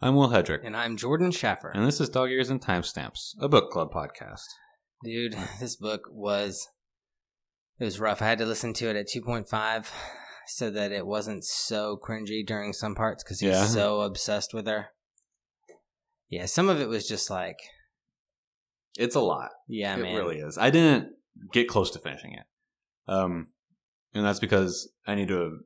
[0.00, 1.70] I'm Will Hedrick, And I'm Jordan Schaffer.
[1.74, 4.42] and this is Dog Ears and Timestamps, a book club podcast.
[5.02, 6.68] Dude, this book was
[7.78, 8.20] it was rough.
[8.22, 9.90] I had to listen to it at 2.5
[10.48, 13.64] so that it wasn't so cringy during some parts because he's Yeah.
[13.66, 14.88] so obsessed with her.
[16.28, 17.58] Yeah, some of it was just like,
[18.98, 19.50] It's a lot.
[19.68, 20.14] yeah, it man.
[20.16, 20.58] really is.
[20.58, 21.12] I didn't
[21.52, 22.44] get close to finishing it,
[23.10, 23.48] um,
[24.14, 25.58] and that's because I need to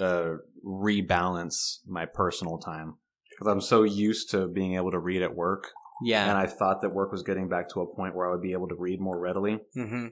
[0.00, 0.30] uh,
[0.64, 2.96] rebalance my personal time
[3.38, 5.68] because I'm so used to being able to read at work,
[6.02, 6.28] Yeah.
[6.28, 8.52] and I thought that work was getting back to a point where I would be
[8.52, 9.60] able to read more readily.
[9.74, 10.08] hmm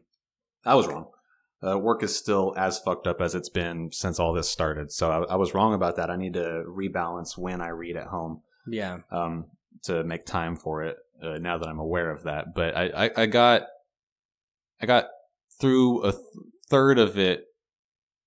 [0.65, 1.07] I was wrong.
[1.67, 5.11] Uh, work is still as fucked up as it's been since all this started, so
[5.11, 6.11] I, I was wrong about that.
[6.11, 8.99] I need to rebalance when I read at home Yeah.
[9.11, 9.47] um,
[9.85, 10.97] to make time for it.
[11.23, 13.63] Uh, now that I'm aware of that, but I, I, I got
[14.83, 15.07] I got
[15.59, 16.23] through a th-
[16.69, 17.47] third of it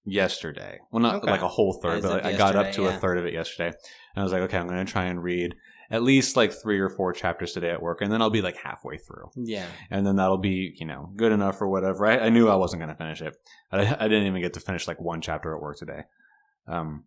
[0.06, 0.80] yesterday.
[0.92, 1.32] Well, not Okay.
[1.32, 2.96] like a whole third, As but of I got up to yeah.
[2.96, 3.76] a third of it yesterday, and
[4.18, 5.56] I was like, okay, I'm going to try and read
[5.92, 8.58] at least like three or four chapters today at work, and then I'll be like
[8.58, 9.66] halfway through, Yeah.
[9.90, 12.06] and then that'll be you know good enough or whatever.
[12.06, 13.36] I, I knew I wasn't going to finish it.
[13.72, 16.04] I, I didn't even get to finish like one chapter at work today.
[16.68, 17.06] Um,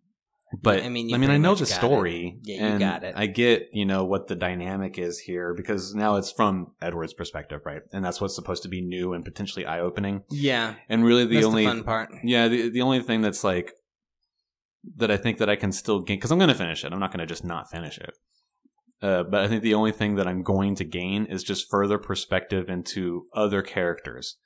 [0.61, 1.73] but I mean, I mean, I know the got it.
[1.73, 2.39] story.
[2.43, 3.13] Yeah, you got it.
[3.17, 7.61] I get, you know, what the dynamic is here because now it's from Edward's perspective,
[7.65, 7.81] right?
[7.91, 10.23] And that's what's supposed to be new and potentially eye opening.
[10.29, 10.75] Yeah.
[10.89, 12.09] And really, the That's only the fun part.
[12.23, 13.73] yeah, the the only thing that's like
[14.97, 16.91] that I think that I can still gain because I'm going to finish it.
[16.91, 18.11] I'm not going to just not finish it.
[19.01, 21.97] Uh, but I think the only thing that I'm going to gain is just further
[21.97, 24.37] perspective into other characters.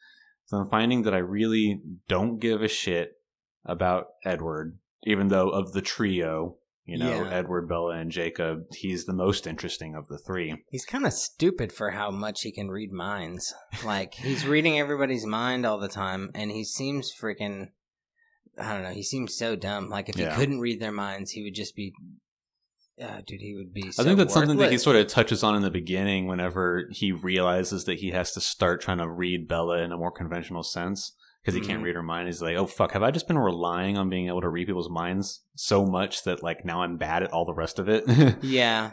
[0.45, 3.11] So I'm finding that I really don't give a shit
[3.65, 7.29] about Edward, even though of the trio, you know, Yeah.
[7.31, 10.63] Edward, Bella, and Jacob, he's the most interesting of the three.
[10.69, 13.53] He's kind of stupid for how much he can read minds.
[13.85, 17.69] Like he's reading everybody's mind all the time, and he seems freaking.
[18.59, 18.91] I don't know.
[18.93, 19.89] He seems so dumb.
[19.89, 20.31] Like if Yeah.
[20.31, 21.93] he couldn't read their minds, he would just be.
[22.99, 23.91] Uh, dude, he would be.
[23.91, 26.87] So I think that's something that he sort of touches on in the beginning whenever
[26.89, 30.63] he realizes that he has to start trying to read Bella in a more conventional
[30.63, 31.13] sense
[31.47, 31.85] because he can't Mhm.
[31.85, 32.27] read her mind.
[32.27, 34.89] He's like, oh, fuck, have I just been relying on being able to read people's
[34.89, 38.05] minds so much that, like, now I'm bad at all the rest of it?
[38.07, 38.91] and Yeah.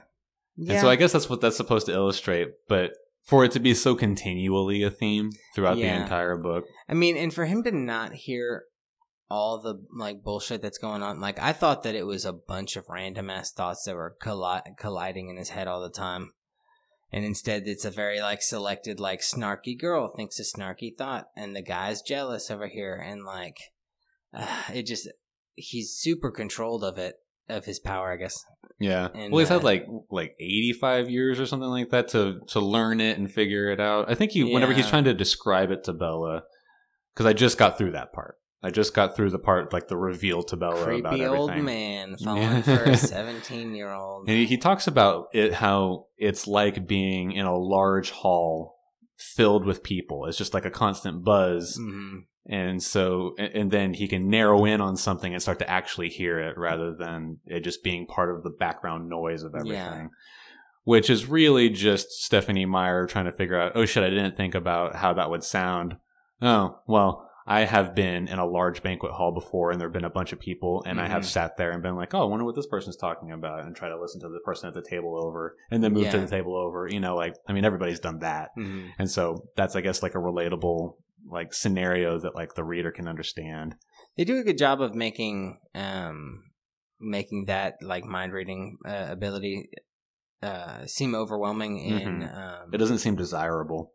[0.56, 0.80] Yeah.
[0.80, 2.48] so I guess that's what that's supposed to illustrate.
[2.68, 2.92] But
[3.24, 5.96] for it to be so continually a theme throughout Yeah.
[5.96, 8.64] the entire book, I mean, and for him to not hear
[9.28, 12.76] all the like bullshit that's going on, like I thought that it was a bunch
[12.76, 16.32] of random ass thoughts that were colli- colliding in his head all the time,
[17.14, 21.54] and instead it's a very like selected like snarky girl thinks a snarky thought, and
[21.54, 23.56] the guy's jealous over here, and like
[24.36, 25.08] uh, it just
[25.54, 27.14] he's super controlled of it
[27.48, 28.44] of his power, I guess.
[28.80, 29.10] yeah.
[29.14, 32.40] And, well, he's uh, had like like eighty five years or something like that to
[32.48, 34.10] to learn it and figure it out.
[34.10, 36.42] I think he whenever he's trying to describe it to Bella,
[37.14, 38.38] because I just got through that part.
[38.64, 41.36] I just got through the part like the reveal to Bella about Creepy everything.
[41.36, 44.26] old man falling for a seventeen year old.
[44.26, 48.78] And he, talks about it how it's like being in a large hall
[49.18, 50.24] filled with people.
[50.24, 51.76] It's just like a constant buzz.
[51.76, 55.70] hmm And so, and, and then he can narrow in on something and start to
[55.70, 59.74] actually hear it rather than it just being part of the background noise of everything.
[59.74, 60.06] Yeah.
[60.84, 64.54] Which is really just Stephenie Meyer trying to figure out, oh shit, I didn't think
[64.54, 65.96] about how that would sound.
[66.40, 70.04] Oh, well, I have been in a large banquet hall before and there have been
[70.04, 71.26] a bunch of people and I have Mhm.
[71.26, 73.88] sat there and been like, oh, I wonder what this person's talking about and try
[73.88, 76.56] to listen to the person at the table over and then move to the table
[76.56, 76.88] over.
[76.88, 78.50] You know, like, I mean, everybody's done that.
[78.54, 80.94] hmm And so that's, I guess, like a relatable
[81.30, 83.76] like scenario that like the reader can understand.
[84.16, 86.44] They do a good job of making um
[87.00, 89.70] making that like mind reading uh, ability
[90.42, 93.92] uh seem overwhelming in um It doesn't seem desirable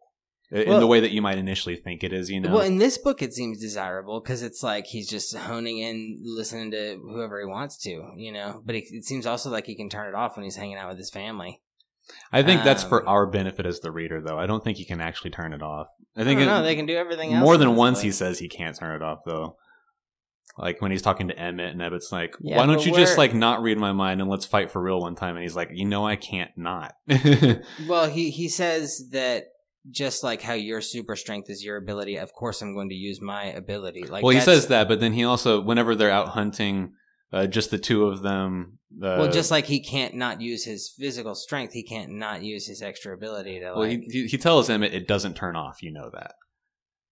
[0.52, 2.30] in Well- the way that you might initially think it is.
[2.30, 5.80] You know, well in this book it seems desirable because it's like he's just honing
[5.80, 9.66] in listening to whoever he wants to you know but it, it seems also like
[9.66, 11.62] he can turn it off when he's hanging out with his family
[12.32, 14.40] I think that's for um, our benefit as the reader, though.
[14.40, 15.88] I don't think he can actually turn it off.
[16.16, 18.76] I think it- they can do everything else more than once he says he can't
[18.76, 19.58] turn it off, though.
[20.58, 23.34] Like when he's talking to Emmett, and Emmett's like, Yeah, "Why don't you just like
[23.34, 25.86] not read my mind and let's fight for real one time?" And he's like, "You
[25.86, 26.96] know, I can't not."
[27.88, 29.46] well he he says that
[29.90, 33.22] just like how your super strength is your ability of course i'm going to use
[33.22, 36.94] my ability like well, he says that, but then he also, whenever they're out hunting,
[37.32, 38.80] uh, just the two of them.
[38.96, 42.68] Uh, well, just like he can't not use his physical strength, he can't not use
[42.68, 44.02] his extra ability to well, like.
[44.02, 45.82] he, he he tells Emmett it doesn't turn off.
[45.82, 46.34] You know that.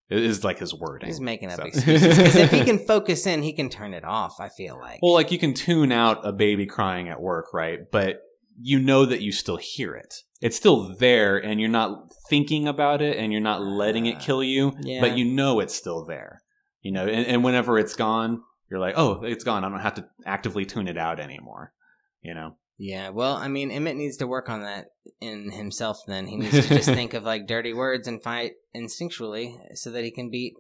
[0.10, 1.08] It is like his wording.
[1.08, 4.04] he's making up So- excuses because if he can focus in, he can turn it
[4.04, 4.40] off.
[4.40, 5.00] I feel like.
[5.02, 7.80] Well, like you can tune out a baby crying at work, right?
[7.92, 8.22] But
[8.60, 10.14] you know that you still hear it.
[10.42, 14.44] It's still there, and you're not thinking about it, and you're not letting it kill
[14.44, 14.76] you.
[14.82, 15.02] Yeah.
[15.02, 16.42] But you know it's still there.
[16.82, 19.64] You know, and, and whenever it's gone, you're like, oh, it's gone.
[19.64, 21.74] I don't have to actively tune it out anymore.
[22.22, 22.58] You know.
[22.80, 24.90] Yeah, well, I mean, Emmett needs to work on that
[25.20, 25.98] in himself.
[26.08, 30.04] Then he needs to just think of like dirty words and fight instinctually, so that
[30.04, 30.54] he can beat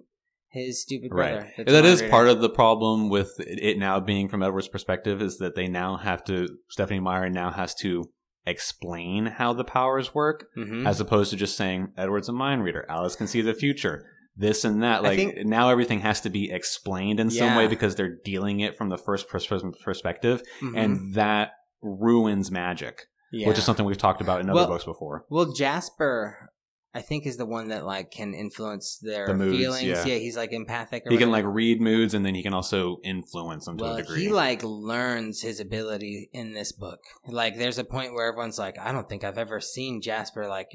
[0.50, 1.52] his stupid brother.
[1.58, 1.68] Right.
[1.68, 5.56] That is part of the problem with it now being from Edward's perspective is that
[5.56, 8.06] they now have to Stephenie Meyer now has to
[8.46, 10.88] explain how the powers work Mhm.
[10.88, 14.06] as opposed to just saying Edward's a mind reader, Alice can see the future,
[14.38, 15.04] this and that.
[15.04, 18.78] Like think- now everything has to be explained in some way because they're dealing it
[18.78, 19.48] from the first pers-
[19.84, 20.78] perspective, Mhm.
[20.78, 21.52] and that
[21.82, 23.02] ruins magic,
[23.34, 23.48] yeah.
[23.50, 25.26] which is something we've talked about in other Well, books before.
[25.30, 26.50] Well, Jasper,
[26.98, 29.84] I think, is the one that like can influence their The moods, feelings.
[29.84, 30.16] yeah.
[30.26, 31.04] he's like empathic.
[31.06, 33.96] Or He can like read moods, and then he can also influence them to Well,
[33.96, 34.22] a degree.
[34.24, 37.00] he like learns his ability in this book.
[37.28, 40.70] Like, there's a point where everyone's like, I don't think I've ever seen Jasper like.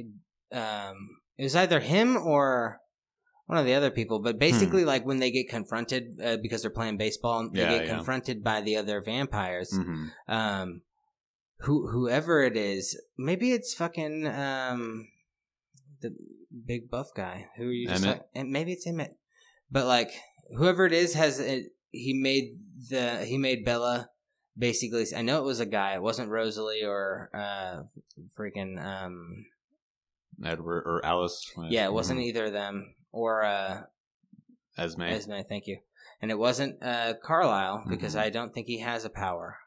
[0.53, 0.97] Um,
[1.39, 2.79] it was either him or
[3.47, 6.71] one of the other people, but basically, like when they get confronted uh, because they're
[6.71, 7.57] playing baseball, they Hmm.
[7.71, 7.95] Yeah, get yeah.
[7.97, 9.71] confronted by the other vampires.
[9.73, 10.11] Mhm.
[10.29, 10.83] um
[11.65, 15.07] who whoever it is maybe it's fucking um
[16.02, 16.14] the
[16.66, 18.28] big buff guy who are you just Emmett?
[18.34, 19.16] and maybe it's Emmett
[19.70, 20.10] but like
[20.56, 22.58] whoever it is has it, he made
[22.90, 24.10] the he made Bella
[24.58, 27.84] basically I know it was a guy it wasn't Rosalie or uh
[28.38, 29.46] freaking um
[30.44, 31.50] Edward or Alice.
[31.70, 32.25] yeah it wasn't Mhm.
[32.25, 33.82] either of them or uh
[34.76, 35.02] Esme.
[35.02, 35.78] Esme thank you
[36.20, 38.20] and it wasn't uh Carlisle because Mhm.
[38.20, 39.58] I don't think he has a power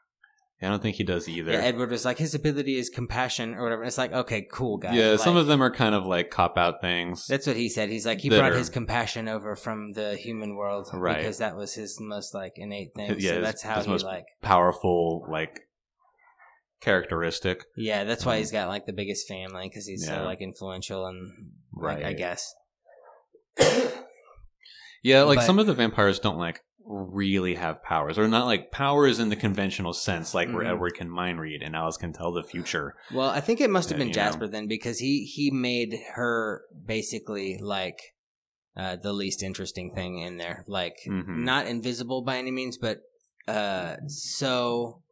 [0.62, 1.52] I don't think he does either.
[1.52, 3.84] Yeah, Edward was like, his ability is compassion or whatever.
[3.84, 4.94] It's like, okay, cool, guy.
[4.94, 7.26] Yeah, some of them are kind of like cop out things.
[7.26, 7.90] That's what he said.
[7.90, 11.18] He's like, he brought are- his compassion over from the human world, Right.
[11.18, 13.16] Because that was his most like innate thing.
[13.18, 14.24] Yeah, so that's how his he most- like.
[14.40, 15.60] Powerful, like
[16.80, 17.62] characteristic.
[17.76, 20.20] Yeah, that's why he's got like the biggest family because he's Yeah.
[20.20, 22.54] so like influential and like I guess.
[25.02, 28.70] Yeah, like But- some of the vampires don't like really have powers, or not like
[28.70, 30.70] powers in the conventional sense, like where Mhm.
[30.74, 32.94] Edward can mind read and Alice can tell the future.
[33.12, 34.22] Well, I think it must have been you know.
[34.22, 38.14] Jasper then because he he made her basically like
[38.76, 40.64] uh, the least interesting thing in there.
[40.66, 41.38] Like Mhm.
[41.44, 43.00] not invisible by any means, but
[43.48, 45.02] uh, so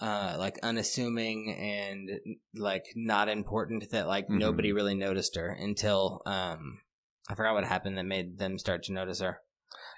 [0.00, 2.10] uh, like unassuming and
[2.54, 4.38] like not important that like Mhm.
[4.38, 6.80] nobody really noticed her until um,
[7.28, 9.40] I forgot what happened that made them start to notice her.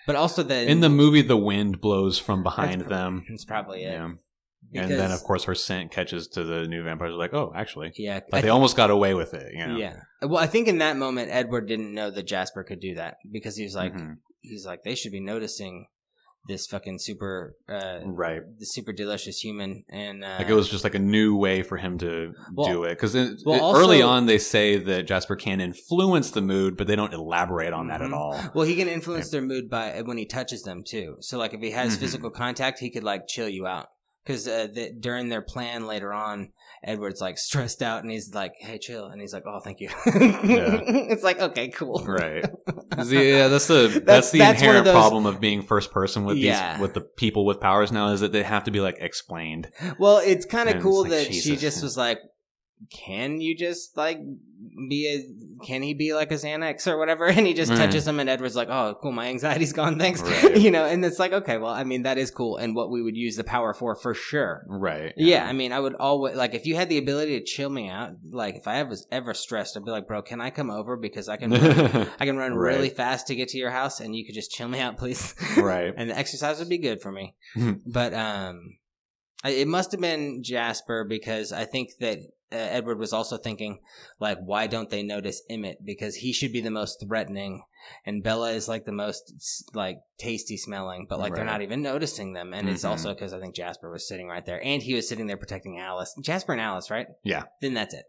[0.07, 3.25] But also the In the movie, the wind blows from behind That's- them.
[3.29, 3.93] That's probably it.
[3.93, 4.13] Yeah.
[4.73, 7.15] Because, and then, of course, her scent catches to the new vampires.
[7.15, 9.53] Like, oh, actually, yeah, like I they almost got away with it.
[9.55, 9.77] You know?
[9.77, 9.97] Yeah.
[10.23, 13.55] Well, I think in that moment, Edward didn't know that Jasper could do that because
[13.57, 14.15] he was like, Mhm.
[14.41, 15.87] he's like, they should be noticing
[16.49, 18.43] this fucking super, uh, right.
[18.59, 21.77] the super delicious human, and uh, Like it was just like a new way for
[21.77, 22.91] him to Well- do it.
[22.99, 27.15] Because well, early on, they say that Jasper can influence the mood, but they don't
[27.15, 28.07] elaborate on that Mhm.
[28.07, 28.41] at all.
[28.55, 31.17] Well, he can influence their mood by when he touches them too.
[31.21, 32.01] So, like, if he has Mhm.
[32.01, 33.87] physical contact, he could like chill you out.
[34.25, 36.51] Because uh, the, during their plan later on,
[36.85, 39.89] Edward's like stressed out, and he's like, "Hey, chill," and he's like, "Oh, thank you."
[40.07, 42.45] it's like, okay, cool, Right.
[43.07, 45.91] yeah, that's the that's, That's- the that's one of inherent those- problem of being first
[45.91, 46.75] person with Yeah.
[46.75, 49.69] these with the people with powers now is that they have to be like explained.
[49.99, 52.19] Well, it's kind of cool like, that she just was like,
[52.91, 54.19] "Can you just like
[54.89, 55.65] be a?
[55.67, 57.79] Can he be like a Xanax or whatever?" And he just Right.
[57.79, 60.57] touches him, and Edward's like, "Oh, cool, my anxiety's gone, thanks." Right.
[60.65, 63.03] you know, and it's like, okay, well, I mean, that is cool, and what we
[63.03, 64.65] would use the power for, for sure.
[64.69, 65.13] Right.
[65.17, 67.89] Yeah, I mean, I would always like if you had the ability to chill me
[67.89, 68.13] out.
[68.31, 71.29] Like if I was ever stressed, I'd be like, "Bro, can I come over because
[71.29, 74.25] I can run, I can run really fast to get to your house, and you
[74.25, 75.93] could just chill me out, please." right.
[75.97, 77.35] and the exercise would be good for me.
[77.87, 78.77] But um,
[79.45, 82.19] it must have been Jasper because I think that
[82.53, 83.81] Edward was also thinking,
[84.21, 85.85] like, why don't they notice Emmett?
[85.85, 87.63] Because he should be the most threatening,
[88.07, 89.33] and Bella is like the most
[89.75, 92.53] like tasty smelling, but like they're not even noticing them.
[92.53, 92.89] And it's Mhm.
[92.91, 95.79] also because I think Jasper was sitting right there, and he was sitting there protecting
[95.79, 96.15] Alice.
[96.23, 97.07] Jasper and Alice, right?
[97.25, 97.45] Yeah.
[97.61, 98.05] Then that's it.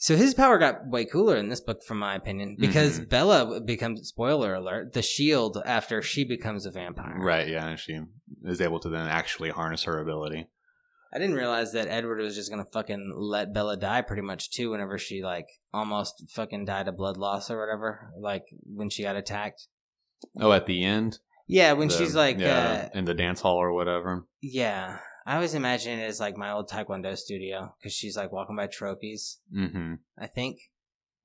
[0.00, 3.08] So his power got way cooler in this book, from my opinion, because Mhm.
[3.08, 7.18] Bella becomes spoiler alert the shield after she becomes a vampire.
[7.18, 7.48] Right.
[7.48, 7.66] Yeah.
[7.66, 7.98] and She
[8.44, 10.46] is able to then actually harness her ability.
[11.12, 14.70] I didn't realize that Edward was just gonna fucking let Bella die pretty much too.
[14.70, 19.16] Whenever she like almost fucking died of blood loss or whatever, like when she got
[19.16, 19.68] attacked.
[20.40, 21.18] Oh, at the end.
[21.46, 24.26] Yeah, when The- she's like, yeah, uh, in the dance hall or whatever.
[24.42, 24.98] yeah.
[25.26, 28.66] I always imagine it as like my old Taekwondo studio because she's like walking by
[28.66, 29.38] trophies.
[29.54, 29.94] Mm-hmm.
[30.18, 30.56] I think.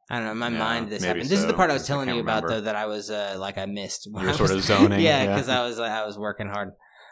[0.09, 0.31] I don't know.
[0.33, 1.29] In my Yeah, mind, this happened.
[1.29, 2.55] This is the part I was telling can't you about, remember.
[2.61, 4.05] though, that I was uh, like I missed.
[4.07, 4.99] You were sort of zoning.
[4.99, 5.33] yeah, yeah.
[5.33, 6.71] because I was like I was working hard.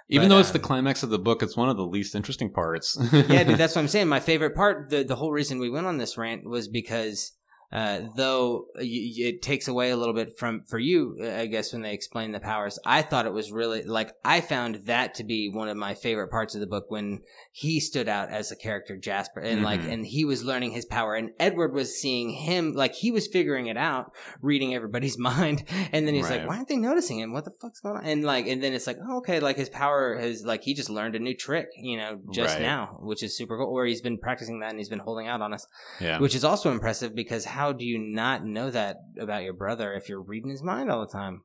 [0.09, 2.15] Even but, though it's the um, climax of the book, it's one of the least
[2.15, 2.97] interesting parts.
[3.11, 4.07] yeah, dude, that's what I'm saying.
[4.07, 7.33] My favorite part, the the whole reason we went on this rant was because
[7.71, 11.81] Uh, though it takes away a little bit from for you, uh, I guess, when
[11.81, 12.77] they explain the powers.
[12.85, 16.29] I thought it was really like I found that to be one of my favorite
[16.29, 19.93] parts of the book when he stood out as a character, Jasper, and like, Mhm.
[19.93, 23.67] and he was learning his power, and Edward was seeing him like he was figuring
[23.67, 24.11] it out,
[24.41, 25.63] reading everybody's mind,
[25.93, 27.31] and then he's like, "Why aren't they noticing him?
[27.31, 29.69] What the fuck's going on?" And like, and then it's like, oh, okay, like his
[29.69, 32.61] power has like he just learned a new trick, you know, just Right.
[32.63, 33.67] now, which is super cool.
[33.67, 35.65] Or he's been practicing that and he's been holding out on us
[36.01, 36.19] Yeah.
[36.19, 40.09] which is also impressive because how do you not know that about your brother if
[40.09, 41.43] you're reading his mind all the time?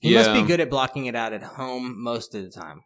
[0.00, 2.82] He must be good at blocking it out at home most of the time.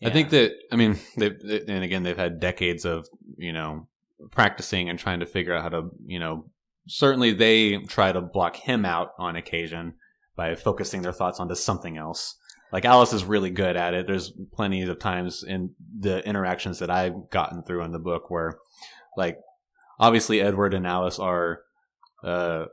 [0.00, 0.08] yeah.
[0.10, 1.32] I think that I mean, they
[1.66, 3.88] and again they've had decades of you know
[4.30, 6.44] practicing and trying to figure out how to you know
[6.86, 9.94] certainly they try to block him out on occasion
[10.36, 12.36] by focusing their thoughts onto something else.
[12.72, 14.06] Like Alice is really good at it.
[14.06, 18.58] There's plenty of times in the interactions that I've gotten through in the book where,
[19.16, 19.38] like,
[19.98, 21.60] obviously Edward and Alice are,
[22.24, 22.66] uh,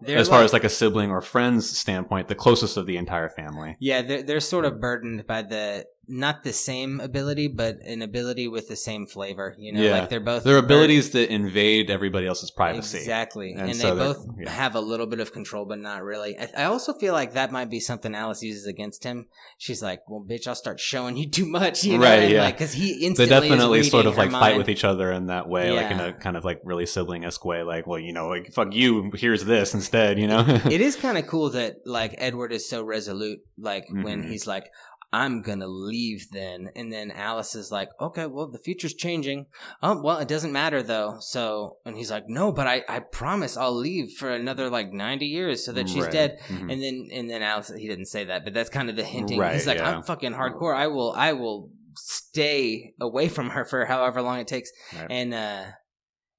[0.00, 2.96] They're as far like- as like a sibling or friends standpoint, the closest of the
[2.96, 3.76] entire family.
[3.80, 8.48] yeah, they're they're sort of burdened by the not the same ability, but an ability
[8.48, 9.54] with the same flavor.
[9.58, 10.00] You know, Yeah.
[10.00, 12.98] like they're both Their abilities that invade everybody else's privacy.
[12.98, 14.50] Exactly, And and, so they both yeah.
[14.50, 16.36] have a little bit of control, but not really.
[16.38, 19.26] I, I also feel like that might be something Alice uses against him.
[19.56, 22.42] She's like, "Well, bitch, I'll start showing you too much," you know, Right, and yeah.
[22.44, 23.24] like because he instantly.
[23.26, 26.00] They definitely sort of like her fight with each other in that way, like in
[26.00, 27.62] a kind of like really sibling esque way.
[27.62, 29.10] Like, well, you know, like fuck you.
[29.14, 30.18] Here's this instead.
[30.18, 30.44] You know.
[30.70, 33.40] it is kind of cool that like Edward is so resolute.
[33.58, 34.30] Like when Mhm.
[34.30, 34.70] he's like,
[35.12, 39.46] "I'm gonna leave," then, and then Alice is like, "Okay, well, the future's changing.
[39.82, 43.56] Oh, well, it doesn't matter though." So, and he's like, "No, but I, I promise
[43.56, 46.12] I'll leave for another like 90 years so that she's Right.
[46.12, 46.72] dead." Mhm.
[46.72, 49.38] And then, and then Alice, he didn't say that, but that's kind of the hinting.
[49.38, 49.90] Right, he's like, yeah.
[49.96, 50.74] "I'm fucking hardcore.
[50.76, 55.08] I will, I will." stay away from her for however long it takes Right.
[55.10, 55.64] and uh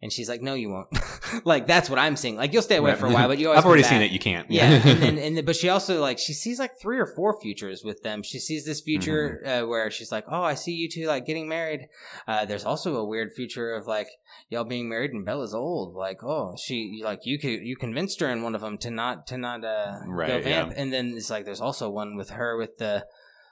[0.02, 0.88] and she's like no you won't
[1.46, 3.00] like that's what i'm seeing like you'll stay away Right.
[3.00, 4.12] for a while but you always I've already seen it.
[4.12, 4.50] You can't.
[4.50, 7.40] Yeah, and then and then, but she also like she sees like three or four
[7.40, 8.24] futures with them.
[8.24, 9.64] She sees this future Mm-hmm.
[9.66, 11.88] uh, where she's like, "Oh, I see you two like getting married."
[12.28, 14.08] Uh, there's also a weird future of like
[14.50, 15.96] y'all being married and Bella's old.
[15.96, 19.28] Like, oh, she like you could you convinced her in one of them to not
[19.28, 20.74] to not uh go vamp, yeah.
[20.76, 23.06] and then it's like there's also one with her with the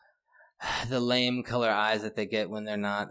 [0.89, 3.09] the lame color eyes that they get when they're not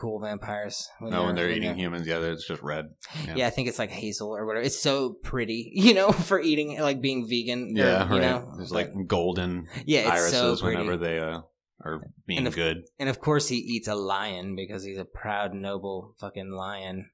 [0.00, 0.88] cool vampires.
[1.00, 2.86] no, when they're eating humans, yeah, it's just red.
[3.26, 3.34] yeah.
[3.36, 3.46] Yeah.
[3.46, 4.64] I think it's like hazel or whatever.
[4.64, 7.74] It's so pretty, you know, for eating like being vegan.
[7.76, 8.20] or, Yeah, you right.
[8.20, 11.40] know, There's like golden yeah, irises so whenever they uh,
[11.84, 12.84] are being And if- good.
[12.98, 17.10] And of course, he eats a lion because he's a proud, noble fucking lion.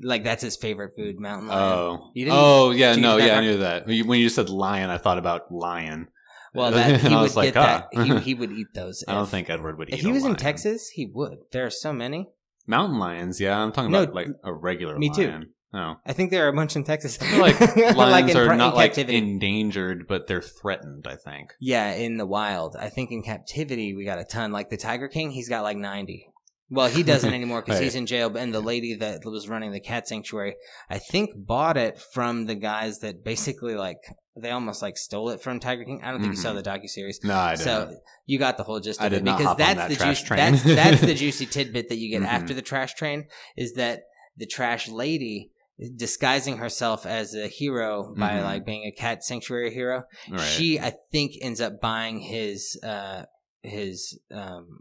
[0.00, 1.62] Like that's his favorite food, mountain lion.
[1.62, 3.86] Oh, You oh yeah, no, yeah, I knew that.
[3.86, 6.08] When you- When you said lion, I thought about lion.
[6.56, 7.88] Well, that, he would like, get that.
[7.96, 8.02] ah.
[8.02, 9.04] He, he would eat those.
[9.08, 9.92] I don't think Edward would eat.
[9.92, 9.98] Them.
[10.00, 10.36] If he was in.
[10.36, 11.38] Texas, he would.
[11.52, 12.28] There are so many.
[12.66, 13.40] mountain lions.
[13.40, 15.28] Yeah, I'm talking No, about like a regular me too.
[15.28, 15.50] lion.
[15.72, 17.20] No, I think there are a bunch in Texas.
[17.38, 17.60] Like
[17.96, 19.18] lions in are not like captivity.
[19.18, 21.06] endangered, but they're threatened.
[21.06, 21.50] I think.
[21.60, 22.76] Yeah, in the wild.
[22.78, 24.52] I think in captivity we got a ton.
[24.52, 26.28] Like the Tiger King, he's got like ninety.
[26.68, 27.84] Well, he doesn't anymore because Right.
[27.84, 28.36] he's in jail.
[28.36, 30.56] And the lady that was running the cat sanctuary,
[30.90, 33.98] I think, bought it from the guys that basically like
[34.38, 36.02] they almost like stole it from Tiger King.
[36.04, 36.62] I don't think you saw Mhm.
[36.62, 37.20] the docu series.
[37.22, 37.64] No, I didn't.
[37.64, 37.96] So
[38.26, 40.38] you got the whole gist I of did it not because that's that the train.
[40.52, 42.26] That's that's the juicy tidbit that you get Mhm.
[42.26, 44.02] after the trash train is that
[44.36, 45.52] the trash lady
[45.94, 48.44] disguising herself as a hero by Mhm.
[48.44, 50.40] like being a cat sanctuary hero right.
[50.40, 53.24] she i think ends up buying his uh
[53.62, 54.80] his um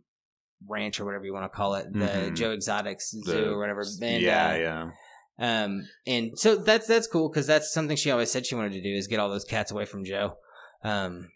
[0.67, 2.35] ranch or whatever you want to call it the Mhm.
[2.35, 4.55] joe exotics zoo The- or whatever and, yeah, uh,
[5.39, 5.63] yeah.
[5.65, 8.81] um and so that's that's cool because that's something she always said she wanted to
[8.81, 10.37] do is get all those cats away from joe
[10.83, 11.29] um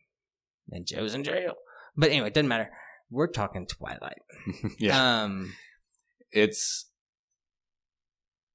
[0.71, 1.53] and joe's in jail
[1.97, 2.69] but anyway it doesn't matter
[3.11, 4.21] we're talking twilight
[4.79, 5.23] yeah.
[5.23, 5.53] um
[6.31, 6.85] it's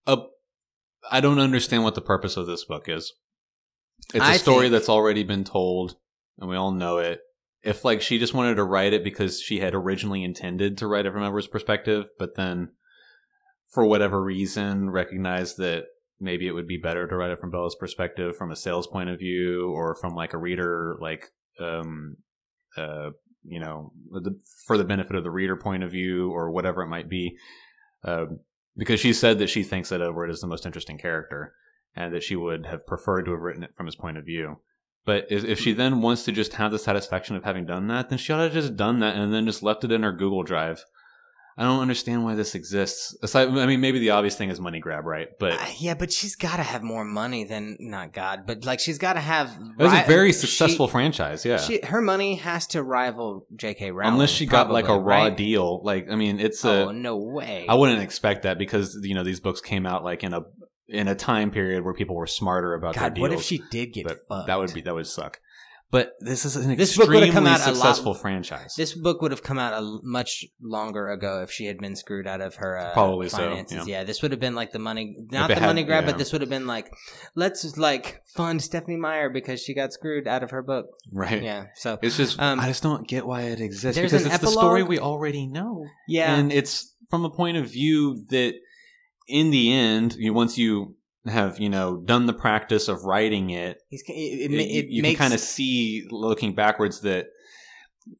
[0.07, 0.19] a
[1.11, 3.13] I don't understand what the purpose of this book is.
[4.15, 5.97] It's a I story think- that's already been told
[6.39, 7.21] and we all know it.
[7.65, 11.07] If like she just wanted to write it because she had originally intended to write
[11.07, 12.71] it from Edward's perspective, but then
[13.69, 15.87] for whatever reason recognized that
[16.21, 19.11] maybe it would be better to write it from Bella's perspective from a sales point
[19.11, 22.17] of view or from like a reader like um
[22.77, 23.11] uh
[23.43, 26.89] you know the, for the benefit of the reader point of view or whatever it
[26.89, 27.37] might be
[28.05, 28.41] um,
[28.77, 31.55] because she said that she thinks that Edward is the most interesting character
[31.97, 34.59] and that she would have preferred to have written it from his point of view.
[35.05, 38.19] But if she then wants to just have the satisfaction of having done that, then
[38.19, 40.43] she ought to have just done that and then just left it in her Google
[40.43, 40.85] Drive.
[41.57, 43.17] I don't understand why this exists.
[43.23, 45.29] Aside, I mean, maybe the obvious thing is money grab, right?
[45.39, 48.81] But uh, yeah but she's got to have more money than not god but like
[48.81, 51.59] she's got to have it was a ri- very she- successful franchise, yeah.
[51.59, 53.93] She, her money has to rival J.K.
[53.93, 54.15] Rowling.
[54.15, 55.37] Unless she got like a raw right?
[55.37, 56.87] deal, like I mean, it's a.
[56.87, 57.67] Oh no way!
[57.69, 60.41] I wouldn't expect that because you know these books came out like in a
[60.89, 63.93] in a time period where people were smarter about God, their what if she did
[63.93, 64.47] get but fucked?
[64.49, 65.41] that would be that would suck.
[65.91, 68.75] But this is an This book would've extremely come out a lot- successful franchise.
[68.77, 72.27] This book would have come out a, much longer ago if she had been screwed
[72.27, 73.87] out of her uh, Probably so, finances.
[73.87, 73.99] yeah.
[73.99, 74.05] yeah.
[74.05, 76.11] this would have been like the money, not the had- money grab, yeah.
[76.11, 76.93] but this would have been like,
[77.37, 80.87] let's like fund Stephenie Meyer because she got screwed out of her book.
[81.13, 81.41] right.
[81.41, 84.49] Yeah, so It's just Um, I just don't get why it exists because it's the
[84.49, 85.87] story we already know.
[86.09, 88.55] yeah, And it's from a point of view that
[89.27, 93.81] in the end, you once you have, you know, done the practice of writing it,
[93.89, 97.29] He's, it, it, you, it you makes can kind of see looking backwards that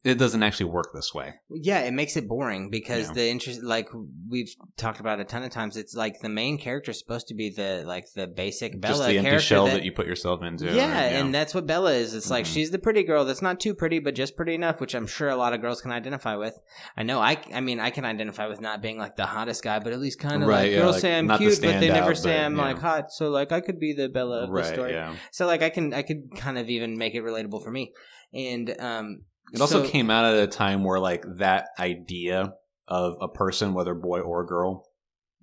[0.03, 1.35] it doesn't actually work this way.
[1.49, 3.13] Yeah, it makes it boring because Yeah.
[3.13, 3.87] the interest, like
[4.29, 7.35] we've talked about a ton of times, it's like the main character is supposed to
[7.35, 10.41] be the like the basic Bella Just the empty shell that, that, you put yourself
[10.41, 10.73] into.
[10.73, 12.15] yeah, and that's what Bella is.
[12.15, 12.53] It's like Mhm.
[12.53, 15.29] she's the pretty girl that's not too pretty, but just pretty enough, which I'm sure
[15.29, 16.57] a lot of girls can identify with.
[16.97, 19.77] I know I, I mean, I can identify with not being like the hottest guy,
[19.79, 21.61] but at least kind of Right, like yeah, girls like, say I'm not the cute,
[21.61, 22.61] but they never but, say I'm yeah.
[22.63, 23.11] like hot.
[23.11, 24.93] So like I could be the Bella of the story.
[24.93, 25.13] yeah.
[25.31, 27.93] So like I can I could kind of even make it relatable for me,
[28.33, 29.21] and um,
[29.53, 32.53] It also so- came out at a time where like that idea
[32.87, 34.85] of a person, whether boy or girl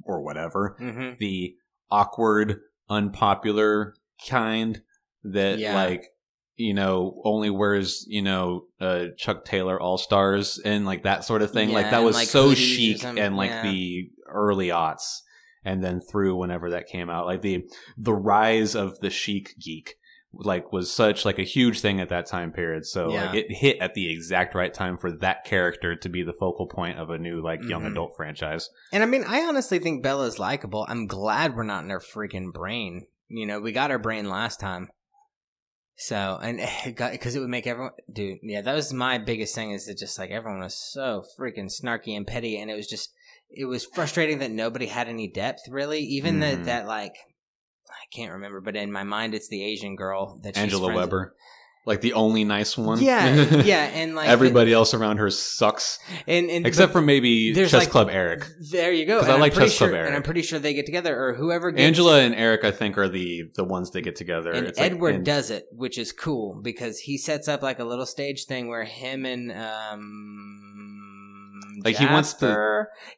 [0.05, 1.19] or whatever, mhm.
[1.19, 1.55] the
[1.91, 3.95] awkward, unpopular
[4.29, 4.83] kind
[5.25, 5.75] that Yeah.
[5.75, 6.09] like
[6.57, 11.43] you know only wears you know uh Chuck Taylor All Stars and like that sort
[11.43, 11.71] of thing.
[11.71, 13.63] Yeah, like that was like, so chic and like yeah.
[13.63, 15.21] the early aughts
[15.65, 17.65] and then through whenever that came out like the
[17.97, 19.95] the rise of the chic geek
[20.35, 23.77] like was such like a huge thing at that time period so like it hit
[23.81, 27.19] at the exact right time for that character to be the focal point of a
[27.19, 27.91] new like young Mhm.
[27.93, 30.87] adult franchise And I mean, I honestly think Bella's likable.
[30.89, 33.07] I'm glad we're not in her freaking brain.
[33.29, 34.89] You know, we got her brain last time.
[35.97, 39.55] So, and it got, cause it would make everyone, dude, yeah, that was my biggest
[39.55, 42.59] thing is that just like everyone was so freaking snarky and petty.
[42.59, 43.13] And it was just,
[43.51, 46.01] it was frustrating that nobody had any depth really.
[46.01, 46.41] Even Mhm.
[46.41, 47.15] that, that like,
[48.13, 51.11] can't remember, but in my mind, it's the Asian girl that she's Angela friends with.
[51.11, 51.35] Weber
[51.85, 53.35] like the only nice one Yeah.
[53.65, 53.91] yeah.
[53.93, 58.09] And like, everybody else around her sucks and, and, except for maybe chess like, club
[58.09, 59.19] eric there you go.
[59.19, 60.07] 'Cause And I like Chess Club Eric.
[60.07, 62.97] And I'm pretty sure they get together or whoever gets angela and eric i think
[62.99, 65.99] are the the ones that get together And It's like- Edward and- does it, which
[65.99, 70.72] is cool because he sets up like a little stage thing where him and um
[71.85, 72.47] Like, he wants to-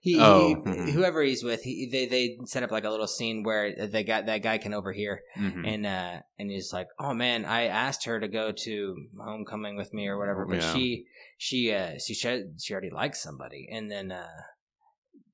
[0.01, 0.91] he, Oh, he- mhm.
[0.91, 4.27] whoever he's with, he, they they set up like a little scene where they got
[4.27, 5.67] that guy can overhear Mhm.
[5.67, 9.93] and uh and he's like, "Oh man, I asked her to go to homecoming with
[9.95, 10.73] me or whatever, but Yeah.
[10.75, 11.07] she
[11.39, 14.27] she uh she said she already likes somebody." And then uh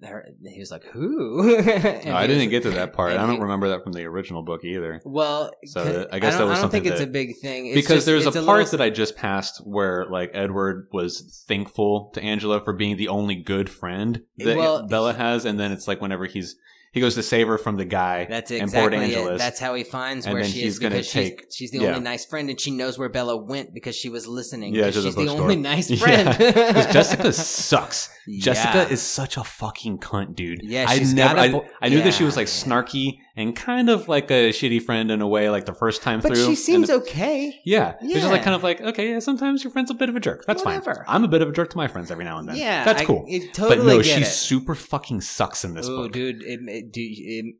[0.03, 3.13] her, he was like, "Who?" No, I didn't get to that part.
[3.13, 5.01] I don't he- remember that from the original book either.
[5.05, 7.37] Well, So that- I guess don't, that was I don't think something it's a big
[7.39, 10.31] thing It's because just- there's a a part little- that I just passed where like
[10.35, 15.45] Edward was thankful to Angela for being the only good friend that Well, Bella has,
[15.45, 16.57] and then it's like whenever he's
[16.93, 19.17] he goes to save her from the guy That's in Port exactly it.
[19.19, 19.39] Angeles.
[19.41, 21.89] That's how he finds And where she is because take- she's, she's the yeah.
[21.91, 24.75] only nice friend, and she knows where Bella went because she was listening.
[24.75, 26.37] Yeah, to the she's the only nice friend.
[26.37, 28.09] because Jessica sucks.
[28.29, 30.61] Jessica is such a fucking cunt, dude.
[30.63, 31.37] Yeah, I she's never.
[31.37, 34.51] a I, bo- I knew that she was like snarky and kind of like a
[34.51, 36.45] shitty friend in a way, like the first time but through.
[36.47, 37.61] she seems And- okay.
[37.65, 40.17] Yeah, it's just like kind of like okay, yeah, sometimes your friend's a bit of
[40.17, 40.45] a jerk.
[40.47, 40.95] That's Whatever.
[40.97, 41.05] fine.
[41.09, 42.57] I'm a bit of a jerk to my friends every now and then.
[42.57, 43.27] Yeah, that's cool.
[43.31, 44.27] I totally but no, she it.
[44.27, 46.13] super fucking sucks in this Oh, book.
[46.13, 47.55] dude, it, it, do it,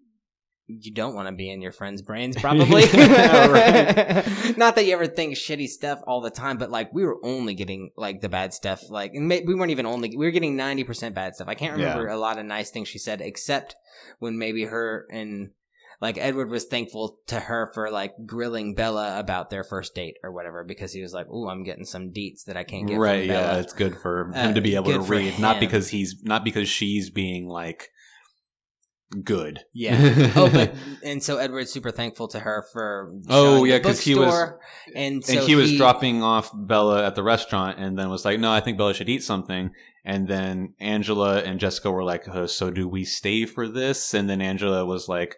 [0.73, 2.83] you don't want to be in your friends' brains, probably.
[4.57, 7.55] Not that you ever think shitty stuff all the time, but like we were only
[7.55, 8.89] getting like the bad stuff.
[8.89, 11.49] Like, we weren't even only we were getting ninety percent bad stuff.
[11.49, 13.77] I can't remember a lot of nice things she said, except
[14.19, 15.51] when maybe her and
[16.01, 20.33] like Edward was thankful to her for like grilling Bella about their first date or
[20.33, 23.27] whatever because he was like, "Ooh, I'm getting some deets that I can't get Right?
[23.27, 26.17] Yeah, Bella." it's good for Uh, him to be able to read, not because he's
[26.23, 27.91] not because she's being like
[29.25, 29.61] good.
[29.75, 30.33] Yeah.
[30.37, 34.53] oh, but and so Edward's super thankful to her for Oh, yeah, because he was-
[34.95, 38.41] and so and he was dropping off Bella at the restaurant, and then was like,
[38.41, 39.71] "No, I think Bella should eat something."
[40.05, 44.31] And then Angela and Jessica were like, uh, "So do we stay for this?" And
[44.31, 45.37] then Angela was like,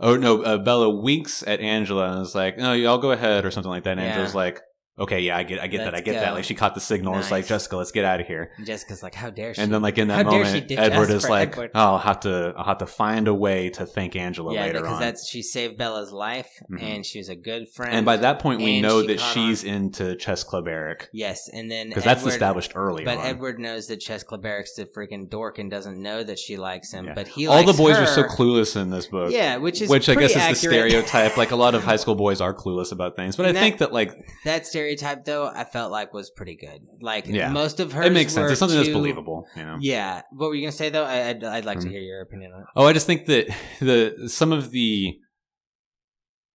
[0.00, 3.50] "Oh no!" Uh, Bella winks at Angela and is like, "No, y'all go ahead," or
[3.50, 3.92] something like that.
[3.92, 4.08] And Yeah.
[4.08, 4.60] Angela's like,
[4.98, 6.80] "Okay, yeah, I get, I get that, I Let's get that." Like she caught the
[6.80, 7.12] signal.
[7.14, 9.60] and was like, "Jessica, let's get out of here." And Jessica's like, "How dare she?"
[9.62, 11.70] And then, like in that she moment, Edward is like, Edward?
[11.74, 14.80] "Oh, I'll have to, I'll have to find a way to thank Angela yeah, later
[14.80, 16.82] because on." that's she saved Bella's life, Mhm.
[16.82, 17.92] and she's a good friend.
[17.94, 21.70] and by that point, we know she that she's into Chess Club Eric yes, and
[21.70, 23.26] then because that's established early But on.
[23.26, 26.92] Edward knows that Chess Club Eric's the freaking dork and doesn't know that she likes
[26.92, 27.06] him.
[27.06, 27.14] Yeah.
[27.14, 28.02] But he All the boys her.
[28.04, 29.30] are so clueless in this book.
[29.32, 31.36] Yeah, which is which I guess is the stereotype.
[31.36, 33.78] Like a lot of high school boys are clueless about things, but I that- think
[33.78, 34.12] that like
[34.44, 36.80] that stereotype stereotype though, I felt like was pretty good.
[37.00, 37.50] Like Yeah.
[37.50, 38.50] most of her, it makes sense.
[38.50, 39.76] It's something that's believable, you know.
[39.80, 40.22] Yeah.
[40.32, 41.04] What were you gonna say though?
[41.04, 41.90] I, I'd, I'd like to Mhm.
[41.90, 42.66] hear your opinion on it.
[42.76, 43.48] Oh, I just think that
[43.80, 45.18] the some of the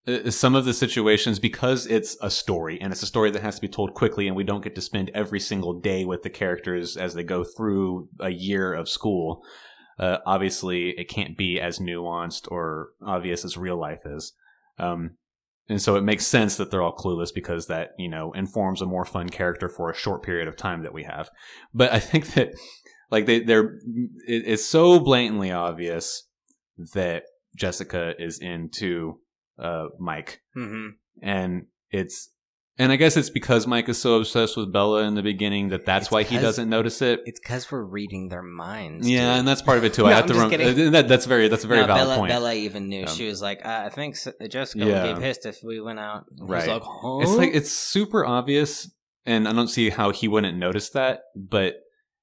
[0.08, 3.56] uh, some of the situations because it's a story and it's a story that has
[3.56, 6.30] to be told quickly and we don't get to spend every single day with the
[6.30, 9.42] characters as they go through a year of school
[10.00, 14.34] uh, obviously it can't be as nuanced or obvious as real life is
[14.78, 15.12] um,
[15.70, 18.86] and so it makes sense that they're all clueless because that you know informs a
[18.86, 21.30] more fun character for a short period of time that we have
[21.74, 22.54] but i think that
[23.12, 23.76] like they they're
[24.28, 26.28] it, it's so blatantly obvious
[26.94, 27.24] that
[27.56, 29.20] Jessica is into
[29.60, 30.88] uh, Mike, Mm-hmm.
[31.22, 32.32] and it's
[32.80, 35.86] and I guess it's because Mike is so obsessed with Bella in the beginning that
[35.86, 37.22] that's It's why he doesn't notice it.
[37.26, 39.08] It's because we're reading their minds.
[39.10, 39.40] Yeah, dude.
[39.40, 40.04] and that's part of it too.
[40.06, 40.88] No, I have I'm to just rem- kidding.
[40.88, 42.30] uh, that, that's very that's a very No, valid Bella, point.
[42.32, 43.04] Bella even knew.
[43.06, 45.06] Um, she was like, uh, I think S- Jessica Yeah.
[45.08, 46.26] would be pissed if we went out.
[46.40, 46.68] And Right.
[46.68, 46.82] Like?
[47.22, 48.90] It's like it's super obvious,
[49.26, 51.22] and I don't see how he wouldn't notice that.
[51.36, 51.76] But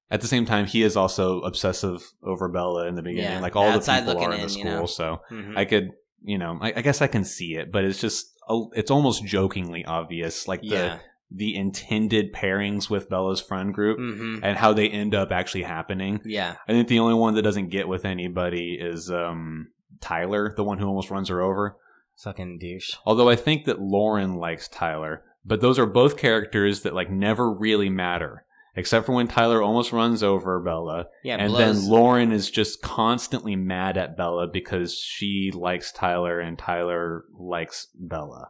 [0.09, 3.31] at the same time, he is also obsessive over Bella in the beginning.
[3.31, 4.85] Yeah, like all the people are in the school, you know.
[4.85, 5.57] so Mhm.
[5.57, 8.91] I could, you know, I, I guess I can see it, but it's just it's
[8.91, 10.99] almost jokingly obvious, like the yeah.
[11.29, 16.21] the intended pairings with Bella's friend group hmm and how they end up actually happening.
[16.25, 16.55] Yeah.
[16.67, 20.77] I think the only one that doesn't get with anybody is um, Tyler, the one
[20.79, 21.77] who almost runs her over.
[22.17, 22.95] Fucking douche.
[23.05, 27.51] Although I think that Lauren likes Tyler, but those are both characters that like never
[27.51, 31.37] really matter, except for when Tyler almost runs over Bella, Yeah.
[31.37, 31.81] and blows.
[31.81, 37.87] then Lauren is just constantly mad at Bella because she likes Tyler and Tyler likes
[37.95, 38.49] Bella.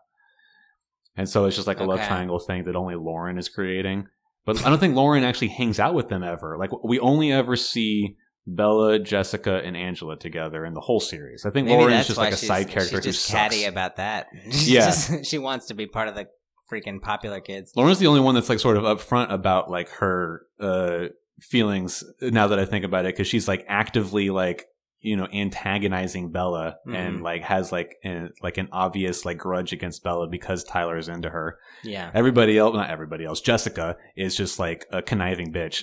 [1.18, 4.08] And so it's just like a love triangle thing that only Lauren is creating.
[4.46, 6.58] But I don't think Lauren actually hangs out with them ever.
[6.58, 8.16] Like we only ever see
[8.48, 11.46] Bella, Jessica, and Angela together in the whole series.
[11.46, 13.34] I think Maybe Lauren is just like a side character She's who just sucks.
[13.40, 14.28] catty about that.
[14.46, 14.86] She's Yeah.
[14.86, 16.28] just- she wants to be part of the
[16.72, 17.74] freaking popular kids.
[17.76, 21.08] Lauren's the only one that's like sort of upfront about like her uh
[21.40, 24.68] feelings now that I think about it because she's like actively like
[25.00, 27.24] you know antagonizing Bella and Mhm.
[27.24, 31.30] like has like an, like an obvious like grudge against Bella because Tyler is into
[31.32, 31.58] her.
[31.84, 32.12] Yeah.
[32.14, 35.82] Everybody else, not everybody else, Jessica is just like a conniving bitch.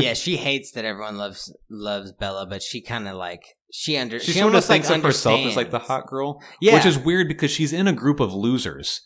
[0.00, 4.18] yeah, she hates that everyone loves loves Bella, but she kind of like she under
[4.18, 6.86] she, she, sort of thinks like of herself as like the hot girl, Yeah, which
[6.86, 9.02] is weird because she's in a group of losers.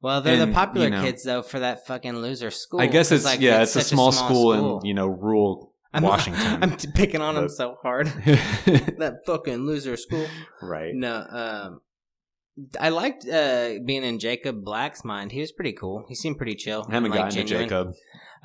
[0.00, 2.80] Well, they're and, the popular you know, kids though for that fucking loser school.
[2.80, 6.02] I guess it's like, yeah, it's, a such small, school, in you know rural I'm,
[6.02, 6.62] Washington.
[6.62, 8.06] I'm picking on them But- so hard.
[8.26, 10.26] that fucking loser school.
[10.62, 10.94] right.
[10.94, 11.80] No, um,
[12.80, 15.32] I liked uh, being in Jacob Black's mind.
[15.32, 16.04] He was pretty cool.
[16.08, 16.86] He seemed pretty chill.
[16.88, 17.58] I haven't and, like, gotten to.
[17.58, 17.92] Jacob.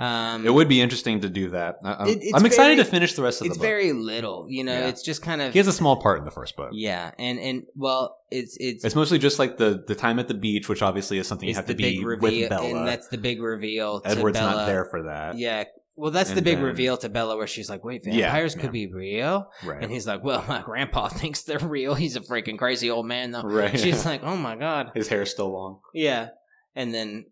[0.01, 1.75] Um, It would be interesting to do that.
[1.83, 3.55] I, I'm, It- I'm excited very- to finish the rest of the book.
[3.57, 4.73] It's very little, you know.
[4.73, 4.87] Yeah.
[4.87, 6.71] It's just kind of he has a small part in the first book.
[6.73, 10.33] yeah, and and well, it's it's It's mostly just like the the time at the
[10.33, 12.69] beach, which obviously is something you have to be reveal, with Bella.
[12.79, 14.01] and that's the big reveal.
[14.01, 14.51] To Edward's Bella.
[14.55, 15.37] not there for that.
[15.37, 18.55] Yeah, well, that's the big then- reveal to Bella, where she's like, "Wait, Yeah, vampires
[18.55, 18.61] yeah.
[18.61, 19.83] could be real," Right.
[19.83, 21.93] and he's like, "Well, my grandpa thinks they're real.
[21.93, 23.77] He's a freaking crazy old man, though." right.
[23.79, 25.81] She's like, "Oh my god." His hair's still long.
[25.93, 26.29] Yeah,
[26.75, 27.25] and then,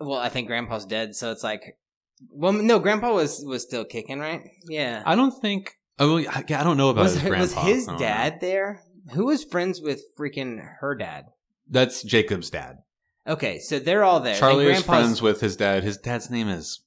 [0.00, 1.76] well, I think Grandpa's dead, so it's like,
[2.30, 4.42] well, no, Grandpa was was still kicking, right?
[4.68, 5.02] Yeah.
[5.06, 5.74] I don't think.
[5.98, 8.38] Oh, I, I don't know about was his her- was his dad know.
[8.40, 8.82] there?
[9.14, 11.26] Who was friends with freaking her dad?
[11.68, 12.78] That's Jacob's dad.
[13.26, 14.36] Okay, so they're all there.
[14.36, 15.82] Charlie is friends with his dad.
[15.84, 16.80] His dad's name is.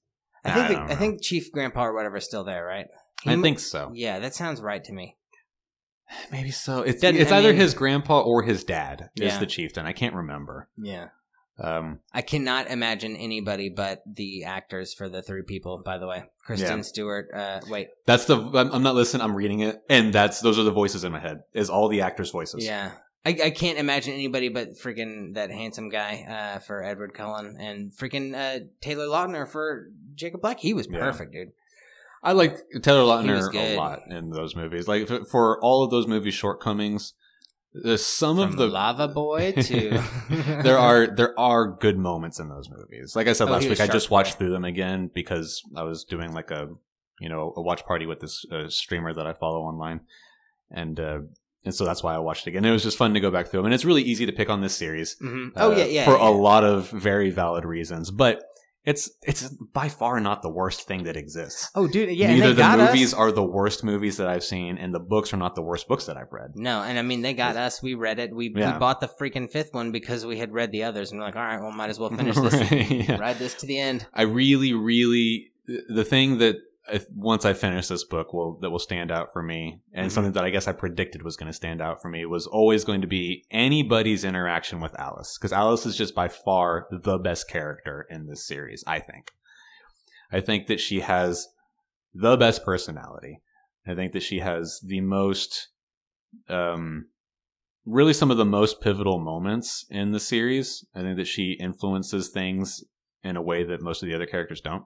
[0.44, 2.88] I think I the- I, think Chief Grandpa or whatever is still there, right?
[3.24, 3.92] He I think so.
[3.94, 5.18] Yeah, that sounds right to me.
[6.32, 6.82] Maybe so.
[6.82, 9.40] It's Doesn't- it's I either mean- his grandpa or his dad is Yeah.
[9.40, 9.86] the chieftain.
[9.86, 10.68] I can't remember.
[10.78, 11.10] Yeah.
[11.64, 15.78] Um, I cannot imagine anybody but the actors for the three people.
[15.86, 16.84] By the way, Kristen Yeah.
[16.84, 17.28] Stewart.
[17.34, 18.36] Uh, wait, that's the.
[18.38, 19.22] I'm, I'm not listening.
[19.22, 21.42] I'm reading it, and that's those are the voices in my head.
[21.54, 22.66] Is all the actors' voices.
[22.66, 22.92] yeah,
[23.26, 27.92] I, I can't imagine anybody but freaking that handsome guy uh, for Edward Cullen and
[27.92, 30.60] freaking uh, Taylor Lautner for Jacob Black.
[30.60, 31.00] He was Yeah.
[31.00, 31.52] perfect, dude.
[32.24, 34.88] I like Taylor Lautner a lot in those movies.
[34.88, 37.14] Like for, for all of those movie shortcomings,
[37.86, 39.98] uh, some From of the Lava Boy too.
[40.30, 43.16] there are there are good moments in those movies.
[43.16, 46.04] Like I said Oh, last week, I just watched through them again because I was
[46.04, 46.70] doing like a
[47.20, 50.02] you know a watch party with this uh, streamer that I follow online,
[50.70, 51.20] and uh,
[51.64, 52.66] and so that's why I watched it again.
[52.66, 54.50] It was just fun to go back through them, and it's really easy to pick
[54.50, 55.16] on this series.
[55.22, 55.52] Mhm.
[55.56, 56.06] Oh uh, yeah, yeah.
[56.06, 56.30] for yeah.
[56.30, 58.44] a lot of very valid reasons, but.
[58.84, 61.70] It's it's by far not the worst thing that exists.
[61.76, 62.30] Oh, dude, yeah.
[62.34, 63.20] Neither they the got movies us.
[63.20, 66.06] are the worst movies that I've seen, and the books are not the worst books
[66.08, 66.54] that I've read.
[66.56, 67.84] No, and I mean they got us.
[67.84, 68.36] We read it.
[68.36, 68.74] We, Yeah.
[68.74, 71.36] we bought the freaking fifth one because we had read the others, and we're like,
[71.36, 73.18] all right, well, might as well finish this, Right, yeah.
[73.18, 74.08] ride this to the end.
[74.16, 75.52] I really, really,
[75.88, 76.56] the thing that
[76.92, 80.14] I- once I finish this book will that will stand out for me, and Mhm.
[80.14, 82.84] something that I guess I predicted was going to stand out for me was always
[82.84, 87.48] going to be anybody's interaction with Alice, because Alice is just by far the best
[87.50, 88.84] character in this series.
[88.86, 89.32] I think.
[90.32, 91.48] I think that she has
[92.14, 93.42] the best personality.
[93.88, 95.70] I think that she has the most,
[96.50, 97.08] um,
[97.86, 100.86] really some of the most pivotal moments in the series.
[100.94, 102.84] I think that she influences things
[103.24, 104.86] in a way that most of the other characters don't.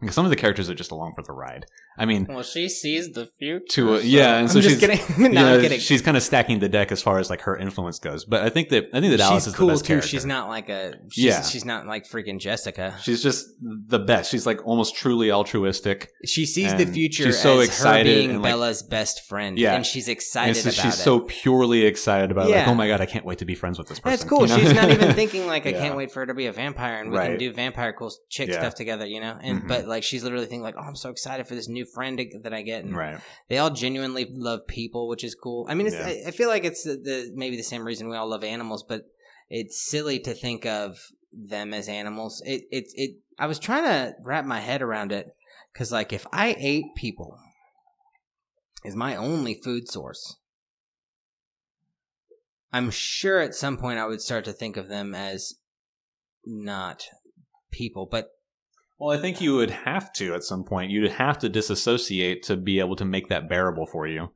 [0.00, 1.66] Because some of the characters are just along for the ride.
[1.96, 3.64] I mean, Well, she sees the future.
[3.70, 5.78] To, uh, yeah, and so I'm just she's- no, I'm kidding.
[5.78, 8.24] she's kind of stacking the deck as far as like her influence goes.
[8.24, 9.88] But I think that I think that Alice she's is cool the best too.
[9.88, 10.08] character.
[10.08, 10.94] She's not like a.
[11.12, 11.42] She's, Yeah.
[11.42, 12.96] she's not like freaking Jessica.
[13.00, 14.32] She's just the best.
[14.32, 16.10] She's like almost truly altruistic.
[16.26, 19.56] She sees the future she's so as excited her being and, like- Bella's best friend.
[19.56, 19.76] Yeah.
[19.76, 21.02] and she's And excited so about she's it.
[21.02, 22.56] so purely excited about it.
[22.56, 24.10] like, oh my god, I can't wait to be friends with this person.
[24.18, 24.42] That's cool.
[24.42, 24.58] you know?
[24.58, 25.78] She's not even thinking like I Yeah.
[25.80, 28.48] can't wait for her to be a vampire and we can do vampire cool chick
[28.48, 28.58] Yeah.
[28.58, 29.38] stuff together, you know.
[29.40, 29.68] And Mhm.
[29.68, 32.54] but like she's literally thinking like, oh, I'm so excited for this new friend that
[32.54, 32.84] I get.
[32.84, 33.20] And right.
[33.48, 35.66] they all genuinely love people, which is cool.
[35.68, 36.06] I mean, it's, Yeah.
[36.06, 38.82] I, I feel like it's the, the maybe the same reason we all love animals,
[38.82, 39.02] but
[39.48, 40.98] it's silly to think of
[41.32, 42.42] them as animals.
[42.44, 43.16] It it it.
[43.38, 45.28] I was trying to wrap my head around it
[45.72, 47.38] because like if I ate people
[48.84, 50.36] is my only food source.
[52.72, 55.54] I'm sure at some point I would start to think of them as
[56.44, 57.04] not
[57.70, 58.30] people, but
[59.04, 60.90] Well, I think you would have to at some point.
[60.90, 64.30] You'd have to disassociate to be able to make that bearable for you.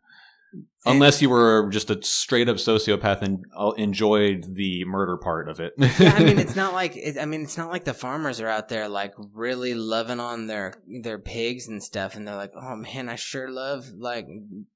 [0.87, 5.61] Unless you were just a straight up sociopath and uh, enjoyed the murder part of
[5.61, 5.75] it.
[5.77, 8.49] yeah, I mean, it's not like it, I mean, it's not like the farmers are
[8.49, 12.77] out there like really loving on their their pigs and stuff, and they're like, "Oh
[12.77, 14.29] man, I sure love like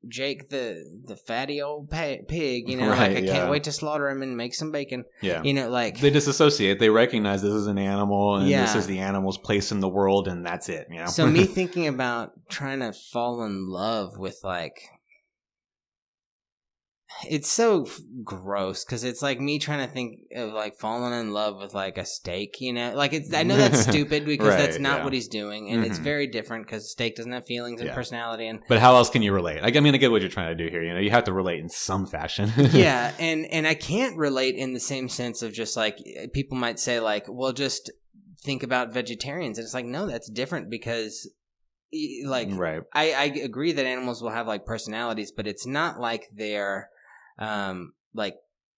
[0.08, 3.32] Jake the the fatty old pa- pig," you know, like I yeah.
[3.32, 5.42] can't wait to slaughter him and make some bacon, yeah.
[5.42, 6.78] you know, like They disassociate.
[6.80, 10.28] They recognize this is an animal and this is the animal's place in the world,
[10.28, 10.88] and that's it.
[10.90, 11.06] You know.
[11.06, 14.82] so me thinking about trying to fall in love with like
[17.28, 17.86] it's so
[18.24, 21.96] gross because it's like me trying to think of like falling in love with like
[21.98, 25.04] a steak you know like it's i know that's stupid because that's not yeah.
[25.04, 26.04] what he's doing and it's Mhm.
[26.04, 27.94] very different because steak doesn't have feelings and Yeah.
[27.94, 29.62] personality and but how else can you relate?
[29.62, 30.82] Like, I mean, I get what you're trying to do here.
[30.82, 32.50] You know, you have to relate in some fashion.
[32.72, 35.98] yeah and and i can't relate in the same sense of just like
[36.32, 37.90] people might say like well just
[38.42, 41.28] think about vegetarians and it's like no that's different because
[42.24, 42.82] like right.
[42.92, 46.88] I, I agree that animals will have like personalities, but it's not like they're
[47.38, 48.36] um like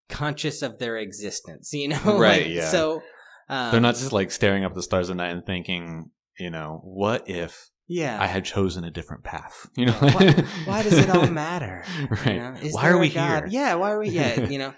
[0.08, 2.00] conscious of their existence, you know?
[2.04, 2.68] Right, Like, yeah.
[2.68, 3.02] So
[3.48, 6.50] um, They're not just like staring up at the stars at night and thinking, you
[6.50, 8.16] know, what if Yeah.
[8.20, 9.68] I had chosen a different path?
[9.76, 11.84] You know, Why- why does it all matter?
[12.10, 12.26] right?
[12.26, 12.54] you know?
[12.70, 13.44] Why are we God?
[13.44, 13.46] here?
[13.62, 13.74] Yeah.
[13.74, 14.10] Why are we?
[14.10, 14.40] Yeah.
[14.48, 14.74] You know.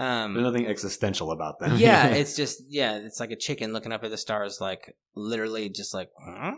[0.00, 1.76] Um, There's nothing existential about them.
[1.76, 5.68] yeah, it's just yeah, it's like a chicken looking up at the stars, like literally
[5.68, 6.52] just like, huh?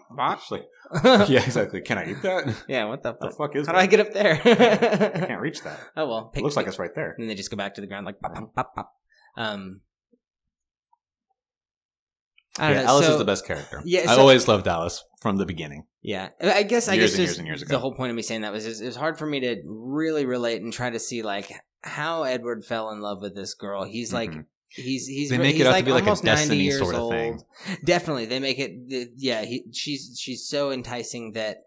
[0.50, 0.62] Like,
[1.28, 1.80] yeah, exactly.
[1.80, 2.54] Can I eat that?
[2.68, 3.36] yeah, what the the fuck?
[3.38, 3.78] fuck is How that?
[3.80, 4.34] do I get up there?
[5.24, 5.80] I can't reach that.
[5.96, 7.16] Oh well, It looks like it's right there.
[7.18, 8.92] and they just go back to the ground like pop, pop, pop, pop.
[9.36, 9.80] Um,
[12.58, 12.88] I don't Yeah, know.
[12.90, 13.80] Alice so, is the best character.
[13.84, 15.86] Yeah, I always loved Alice from the beginning.
[16.02, 17.74] Yeah, I guess I Years guess and years and years ago.
[17.74, 20.26] the whole point of me saying that was it was hard for me to really
[20.26, 21.50] relate and try to see like
[21.82, 23.84] how Edward fell in love with this girl.
[23.84, 24.30] He's like.
[24.32, 24.46] Mhm.
[24.74, 26.94] He's he's They make it he's out to like be like a destiny years sort
[26.94, 27.12] of old.
[27.12, 27.42] thing.
[27.84, 29.10] Definitely, they make it.
[29.18, 31.58] Yeah, he, she's she's so enticing that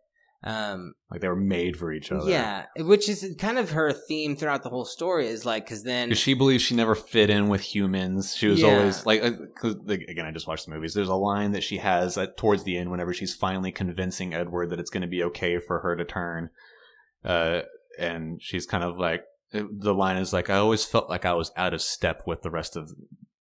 [0.43, 2.27] um, Like they were made for each other.
[2.27, 5.27] Yeah, which is kind of her theme throughout the whole story.
[5.27, 8.35] Is like because then Because she believes she never fit in with humans.
[8.35, 8.69] She was Yeah.
[8.75, 10.95] always like, uh, 'cause, like, again, I just watched the movies.
[10.95, 14.71] There's a line that she has at, towards the end whenever she's finally convincing Edward
[14.71, 16.49] that it's going to be okay for her to turn.
[17.23, 17.61] Uh,
[17.99, 21.51] and she's kind of like, the line is like, I always felt like I was
[21.55, 22.91] out of step with the rest of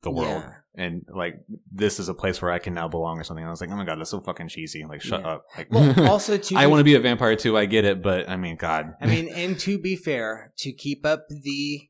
[0.02, 0.42] the world.
[0.44, 0.52] Yeah.
[0.76, 1.36] And like,
[1.72, 3.42] this is a place where I can now belong or something.
[3.42, 4.84] And I was like, oh my God, that's so fucking cheesy.
[4.84, 5.28] Like, shut Yeah.
[5.28, 5.44] up.
[5.56, 7.56] Like, well, also to I want to be a vampire too.
[7.56, 8.02] I get it.
[8.02, 8.94] But I mean, God.
[9.00, 11.88] I mean, and to be fair, to keep up the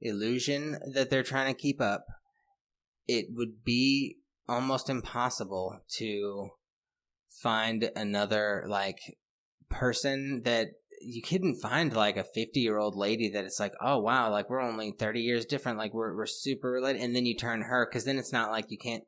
[0.00, 2.04] illusion that they're trying to keep up,
[3.06, 4.16] it would be
[4.48, 6.48] almost impossible to
[7.42, 8.98] find another like
[9.68, 10.68] person that
[11.04, 14.48] you couldn't find like a 50 year old lady that it's like oh wow like
[14.48, 17.86] we're only 30 years different like we're, we're super related and then you turn her
[17.86, 19.04] because then it's not like you can't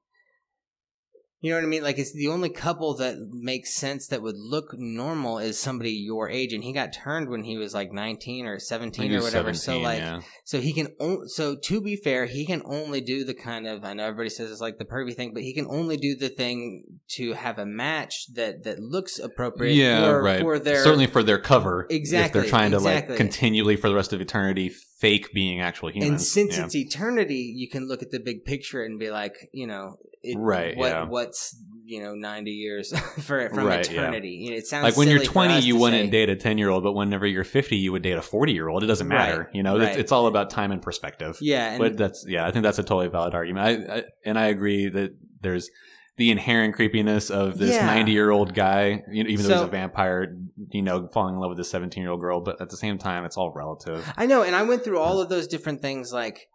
[1.44, 1.82] you know what I mean?
[1.82, 6.30] Like it's the only couple that makes sense that would look normal is somebody your
[6.30, 9.52] age, and he got turned when he was like nineteen or seventeen or whatever.
[9.52, 10.20] 17, so like, yeah.
[10.44, 10.86] so he can.
[10.98, 13.84] On- so to be fair, he can only do the kind of.
[13.84, 16.30] I know everybody says it's like the pervy thing, but he can only do the
[16.30, 16.84] thing
[17.16, 19.74] to have a match that that looks appropriate.
[19.74, 20.40] yeah, for, right.
[20.40, 21.86] For their Certainly for their cover.
[21.90, 24.72] Exactly, If they're trying to like continually for the rest of eternity
[25.04, 26.10] fake being actual humans.
[26.10, 26.64] And since yeah.
[26.64, 30.38] it's eternity, you can look at the big picture and be like, you know, it,
[30.38, 31.04] Right, What yeah.
[31.04, 31.54] what's
[31.86, 34.00] you know, ninety years for from Right, yeah.
[34.00, 34.30] eternity.
[34.30, 36.70] You know, It sounds like when you're 20 you wouldn't say- date a 10 year
[36.70, 39.40] old but whenever you're 50 you would date a 40 year old it doesn't matter
[39.40, 39.88] Right, you know right.
[39.90, 42.78] it's, it's all about time and perspective Yeah, and but that's yeah i think that's
[42.78, 45.10] a totally valid argument I, I and i agree that
[45.42, 45.68] there's
[46.16, 47.86] the inherent creepiness of this Yeah.
[47.86, 50.36] 90 year old guy you know, even though he's a vampire
[50.70, 52.98] you know falling in love with a 17 year old girl but at the same
[52.98, 56.12] time it's all relative I know, and I went through all of those different things
[56.12, 56.48] like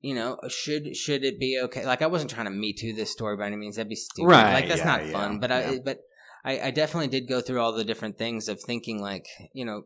[0.00, 1.84] you know, should should it be okay?
[1.84, 3.74] Like I wasn't trying to me too this story by any means.
[3.76, 4.28] That'd be stupid.
[4.28, 5.40] Right, Like that's yeah, not yeah, fun.
[5.40, 5.78] But I yeah.
[5.84, 5.98] but
[6.44, 9.82] I, I definitely did go through all the different things of thinking like, you know,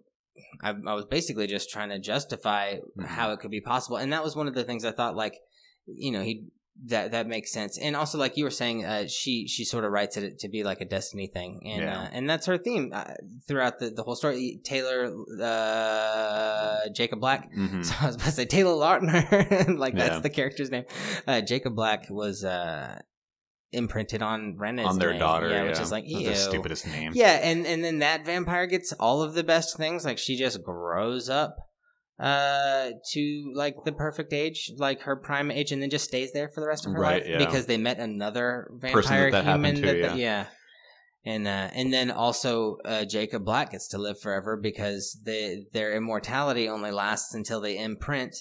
[0.62, 3.06] I, I was basically just trying to justify Mhm.
[3.06, 3.96] how it could be possible.
[3.96, 5.34] And that was one of the things I thought like,
[5.86, 6.44] you know, he
[6.86, 7.78] that that makes sense.
[7.78, 10.64] And also like you were saying, uh, she she sort of writes it to be
[10.64, 11.60] like a destiny thing.
[11.66, 12.00] And Yeah.
[12.02, 13.14] uh, and that's her theme uh,
[13.46, 14.60] throughout the, the whole story.
[14.64, 17.84] Taylor uh Jacob Black Mhm.
[17.88, 20.20] so I was about to say Taylor Lautner, like that's Yeah.
[20.20, 20.84] the character's name.
[21.26, 23.00] Uh, Jacob Black was uh,
[23.72, 26.28] imprinted on Renesmee, on their daughter yeah, yeah, which is like That's ew.
[26.30, 30.04] the stupidest name Yeah, and and then that vampire gets all of the best things.
[30.04, 31.56] Like she just grows up
[32.22, 36.48] uh to like the perfect age like her prime age and then just stays there
[36.48, 37.38] for the rest of her Right, life yeah.
[37.38, 40.46] because they met another vampire that that human to, that, yeah.
[41.24, 45.94] and uh, and then also uh, Jacob Black gets to live forever because they, their
[45.96, 48.36] immortality only lasts until they imprint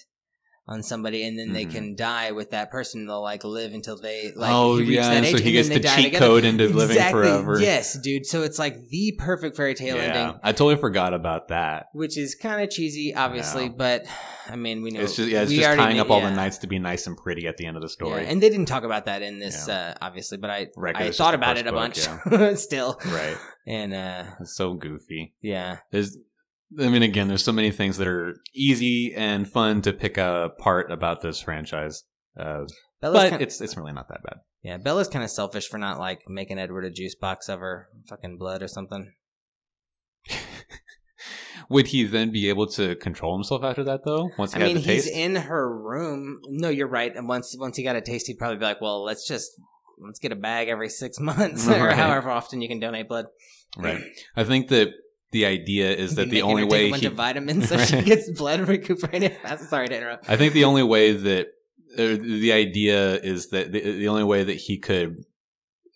[0.68, 1.72] on somebody, and then they Mhm.
[1.72, 3.06] can die with that person.
[3.08, 5.76] They'll like live until they like oh reach yeah that so age, he gets the
[5.76, 7.60] they die cheat code into living forever.
[7.60, 8.26] Yes, dude.
[8.26, 11.88] So it's like the perfect fairy tale yeah ending, i totally forgot about that.
[11.94, 13.72] Which is kind of cheesy, obviously, Yeah.
[13.78, 14.06] but
[14.48, 16.30] I mean, we know it's just yeah it's just tying knew- up all yeah.
[16.30, 18.22] the nights to be nice and pretty at the end of the story.
[18.24, 21.12] Yeah, and they didn't talk about that in this, uh, obviously, but I Right, I
[21.12, 21.96] thought about it a book,
[22.30, 23.38] bunch still, right.
[23.68, 25.34] And uh, it's so goofy.
[25.42, 26.18] Yeah, there's
[26.80, 30.92] I mean, again, there's so many things that are easy and fun to pick apart
[30.92, 32.04] about this franchise,
[32.40, 32.64] uh,
[33.02, 34.38] but kinda- it's it's really not that bad.
[34.64, 37.88] Yeah, Bella's kind of selfish for not like making Edward a juice box of her
[38.08, 39.12] fucking blood or something.
[41.70, 44.30] Would he then be able to control himself after that, though?
[44.38, 46.40] Once he I mean, the he's in her room.
[46.48, 47.16] No, you're right.
[47.16, 49.52] And once once he got a taste, he'd probably be like, "Well, let's just
[50.00, 53.26] let's get a bag every six months or however often you can donate blood."
[53.78, 54.02] right?
[54.36, 54.90] I think that
[55.32, 59.70] the idea is that the only way he, vitamins so she gets blood recuperated fast.
[59.70, 60.30] Sorry to interrupt.
[60.30, 61.48] I think the only way that
[61.98, 65.24] uh, the idea is that the, the only way that he could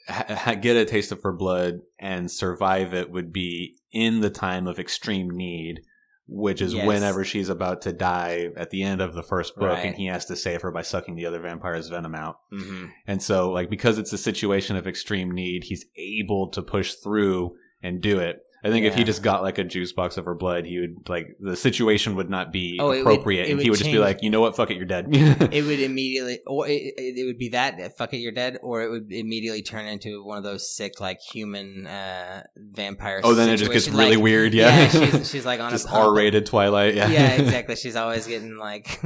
[0.08, 4.68] ha- get a taste of her blood and survive it would be in the time
[4.68, 5.82] of extreme need,
[6.28, 6.86] which is Yes.
[6.88, 9.86] whenever she's about to die at the end of the first book, Right.
[9.86, 12.38] and he has to save her by sucking the other vampire's venom out.
[12.54, 12.88] Mm-hmm.
[13.08, 17.56] And so, like, because it's a situation of extreme need, he's able to push through
[17.82, 18.40] and do it.
[18.66, 21.08] I think if he just got like a juice box of her blood, he would
[21.08, 23.92] like the situation would not be Oh, would- appropriate, it and he would would just
[23.92, 25.06] be like, you know what, fuck it, you're dead.
[25.12, 28.90] It would immediately, or it, it would be that fuck it, you're dead, or it
[28.90, 33.22] would immediately turn into one of those sick like human uh, vampire.
[33.24, 34.54] oh, then it just gets really Like, weird.
[34.56, 35.88] Yeah, she's, she's like on just.
[35.88, 36.96] R-rated Twilight.
[36.96, 37.76] Yeah, yeah, exactly.
[37.76, 39.00] She's always getting like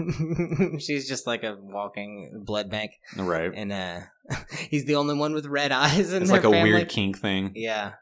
[0.80, 3.52] she's just like a walking blood bank, right.
[3.54, 4.00] and uh
[4.69, 6.72] he's the only one with red eyes in It's like a family.
[6.72, 7.52] weird kink thing.
[7.56, 7.93] Yeah,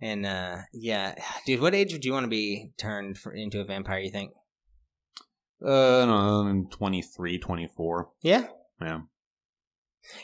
[0.00, 1.14] and uh yeah,
[1.46, 3.98] dude, what age would you want to be turned for, into a vampire?
[4.00, 4.32] You think?
[5.64, 8.10] Uh, I don't know, I'm 23, 24.
[8.22, 8.46] Yeah,
[8.80, 9.00] Yeah.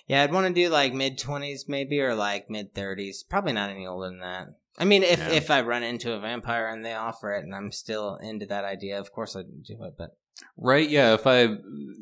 [0.06, 0.22] yeah.
[0.22, 3.24] I'd want to do like mid twenties, maybe, or like mid thirties.
[3.28, 4.46] Probably not any older than that.
[4.78, 5.30] I mean, if Yeah.
[5.30, 8.64] if I run into a vampire and they offer it, and I'm still into that
[8.64, 9.94] idea, of course I'd do it.
[9.98, 10.10] But
[10.56, 10.88] Right.
[10.88, 11.14] Yeah.
[11.14, 11.58] If I, you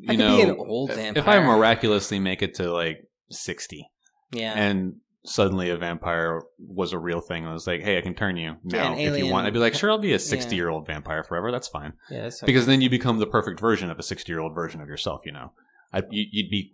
[0.09, 1.21] I know, be an old if- vampire.
[1.21, 3.89] if I miraculously make it to like 60,
[4.31, 7.45] yeah, and suddenly a vampire was a real thing.
[7.47, 9.47] I was like, hey, I can turn you Yeah, now an if you want.
[9.47, 10.17] I'd be like, sure, I'll be a Yeah.
[10.17, 11.51] 60 year old vampire forever.
[11.51, 11.93] That's fine.
[12.09, 14.81] yeah, that's Because then you become the perfect version of a 60 year old version
[14.81, 15.53] of yourself, you know?
[15.93, 16.71] I, you, you'd be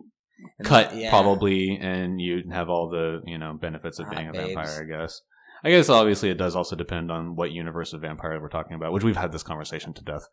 [0.64, 1.10] cut yeah.
[1.10, 4.54] probably and you'd have all the, you know, benefits of Hot being a babes.
[4.54, 5.22] vampire, I guess.
[5.62, 8.92] I guess obviously it does also depend on what universe of vampire we're talking about,
[8.92, 10.26] which we've had this conversation to death.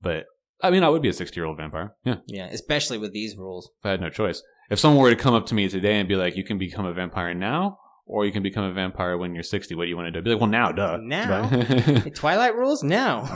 [0.00, 0.26] But
[0.62, 1.94] I mean, I would be a 60 year old vampire.
[2.04, 2.16] Yeah.
[2.26, 3.70] Yeah, especially with these rules.
[3.80, 4.42] If I had no choice.
[4.70, 6.84] If someone were to come up to me today and be like, you can become
[6.84, 9.96] a vampire now, or you can become a vampire when you're 60, what do you
[9.96, 10.18] want to do?
[10.18, 10.98] I'd be like, well, now, duh.
[11.00, 11.48] Now?
[11.48, 13.26] But, Twilight rules now.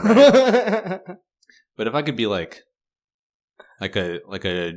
[1.77, 2.63] but if I could be like,
[3.81, 4.73] like a, like a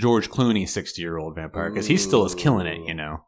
[0.00, 3.24] George Clooney 60 year old vampire, because he still is killing it, you know?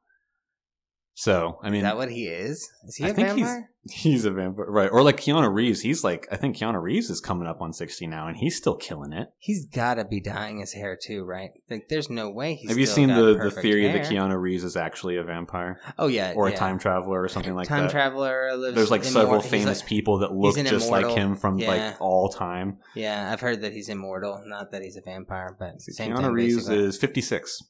[1.19, 2.71] So, I mean, is that what he is?
[2.87, 3.71] Is he I a think he's- vampire?
[3.91, 4.67] he's a vampire.
[4.69, 4.91] Right.
[4.93, 5.81] Or like Keanu Reeves.
[5.81, 8.77] He's like, I think Keanu Reeves is coming up on 60 now, and he's still
[8.77, 9.29] killing it.
[9.39, 11.53] He's got to be dyeing his hair too, right?
[11.71, 12.69] Like, there's no way he's.
[12.69, 13.97] Have you seen the, the theory hair.
[14.03, 15.81] that Keanu Reeves is actually a vampire?
[15.99, 16.55] Oh yeah, or yeah.
[16.55, 17.93] a time traveler or something like time that.
[17.93, 18.75] Time traveler lives.
[18.75, 21.69] There's like several famous like- people that look just like him from Yeah.
[21.69, 22.77] like all time.
[22.95, 24.43] Yeah, I've heard that he's immortal.
[24.45, 26.27] Not that he's a vampire, but Keanu thing.
[26.27, 26.85] Reeves basically.
[26.85, 27.63] is 56.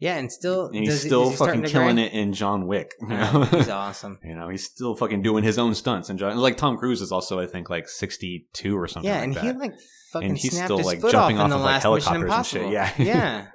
[0.00, 2.92] Yeah, and still and he's still he fucking killing it in John Wick.
[3.00, 3.44] You Yeah, know?
[3.44, 4.18] he's awesome.
[4.22, 6.08] You know, he's still fucking doing his own stunts.
[6.08, 9.08] And John, like Tom Cruise is also, I think, like sixty-two or something.
[9.10, 9.44] Yeah, like and that.
[9.44, 9.72] he like
[10.12, 11.82] fucking And he's snapped still, his like, foot jumping off in off the of, like,
[11.82, 12.62] helicopters and Impossible.
[12.66, 12.72] shit.
[12.72, 12.92] Yeah.
[12.98, 13.46] yeah.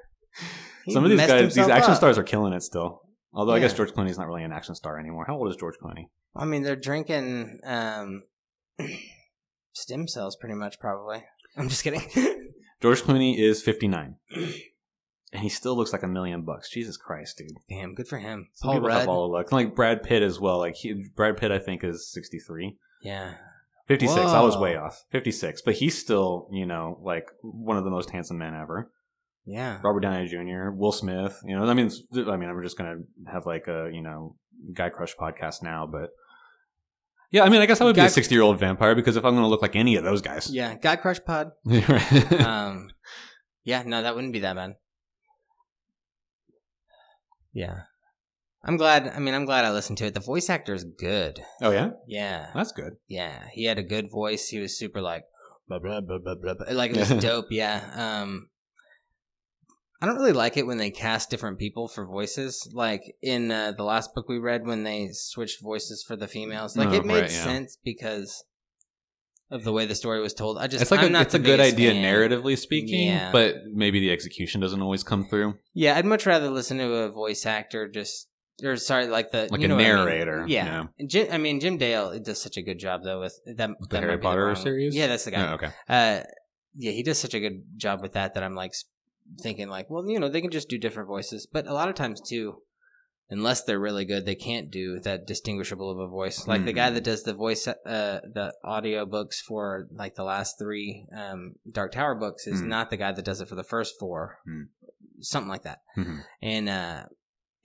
[0.90, 1.98] Some of these guys, these action up.
[1.98, 3.00] stars are killing it still.
[3.34, 3.78] Although I guess Yeah.
[3.78, 5.24] George Clooney's not really an action star anymore.
[5.26, 6.08] How old is George Clooney?
[6.36, 8.24] I mean, they're drinking um,
[9.74, 10.80] stem cells, pretty much.
[10.80, 11.24] Probably.
[11.58, 12.02] I'm just kidding.
[12.82, 14.16] George Clooney is fifty-nine,
[15.34, 16.70] and he still looks like a million bucks.
[16.70, 17.58] Jesus Christ, dude!
[17.70, 18.50] Damn, good for him.
[18.54, 19.08] Some Paul Rudd.
[19.08, 19.52] all luck.
[19.52, 20.60] Like Brad Pitt as well.
[20.60, 22.78] Like he, Brad Pitt, I think is sixty-three.
[23.02, 23.34] Yeah.
[23.88, 24.18] 56.
[24.18, 25.04] I was way off.
[25.10, 25.62] 56.
[25.64, 28.90] But he's still, you know, like one of the most handsome men ever.
[29.46, 29.80] Yeah.
[29.84, 31.38] Robert Downey Jr., Will Smith.
[31.44, 34.38] You know, I mean, I mean, I'm just gonna have like a, you know,
[34.74, 36.12] guy crush podcast now, but
[37.30, 39.26] yeah, I mean, I guess I would be a 60 year old vampire because if
[39.26, 40.76] I'm gonna look like any of those guys, Yeah.
[40.76, 41.52] Guy Crush Pod.
[42.40, 42.90] Um,
[43.66, 43.84] yeah.
[43.86, 44.76] No, that wouldn't be that bad.
[47.54, 47.82] Yeah.
[48.66, 49.08] I'm glad.
[49.10, 50.14] I mean, I'm glad I listened to it.
[50.14, 51.42] The voice actor is good.
[51.62, 52.50] Oh, yeah, Yeah.
[52.56, 52.94] that's good.
[53.08, 54.48] Yeah, he had a good voice.
[54.48, 55.26] He was super like
[55.68, 56.54] blah blah blah blah blah.
[56.72, 57.48] Like it was dope.
[57.52, 57.82] Yeah.
[57.94, 58.50] Um,
[60.02, 62.70] I don't really like it when they cast different people for voices.
[62.74, 66.76] Like in uh, the last book we read, when they switched voices for the females,
[66.78, 67.44] like Oh, it made right, yeah.
[67.44, 68.44] sense because
[69.54, 70.58] of the way the story was told.
[70.58, 72.04] I just It's like I'm a, not it's a good idea fan.
[72.04, 73.32] narratively speaking, Yeah.
[73.32, 75.56] but maybe the execution doesn't always come through.
[75.74, 78.28] Yeah, I'd much rather listen to a voice actor just.
[78.64, 79.96] Or sorry, like the Like you a what I mean.
[80.06, 83.72] narrator, Yeah, Jim, I mean Jim Dale does such a good job though with that.
[83.80, 84.96] With that the Harry Potter wrong- series?
[84.96, 85.50] Yeah, that's the guy.
[85.52, 85.70] Oh, okay.
[85.90, 86.20] uh
[86.76, 88.74] yeah he does such a good job with that that i'm like
[89.42, 91.94] thinking like well you know they can just do different voices but a lot of
[91.96, 92.56] times too
[93.30, 96.90] unless they're really good they can't do that distinguishable of a voice like the guy
[96.90, 96.94] Mhm.
[96.96, 101.92] that does the voice uh the audio books for like the last three um dark
[101.94, 102.68] tower books is Mhm.
[102.68, 104.68] not the guy that does it for the first four Mhm.
[105.22, 106.24] something like that Mhm.
[106.42, 107.06] and uh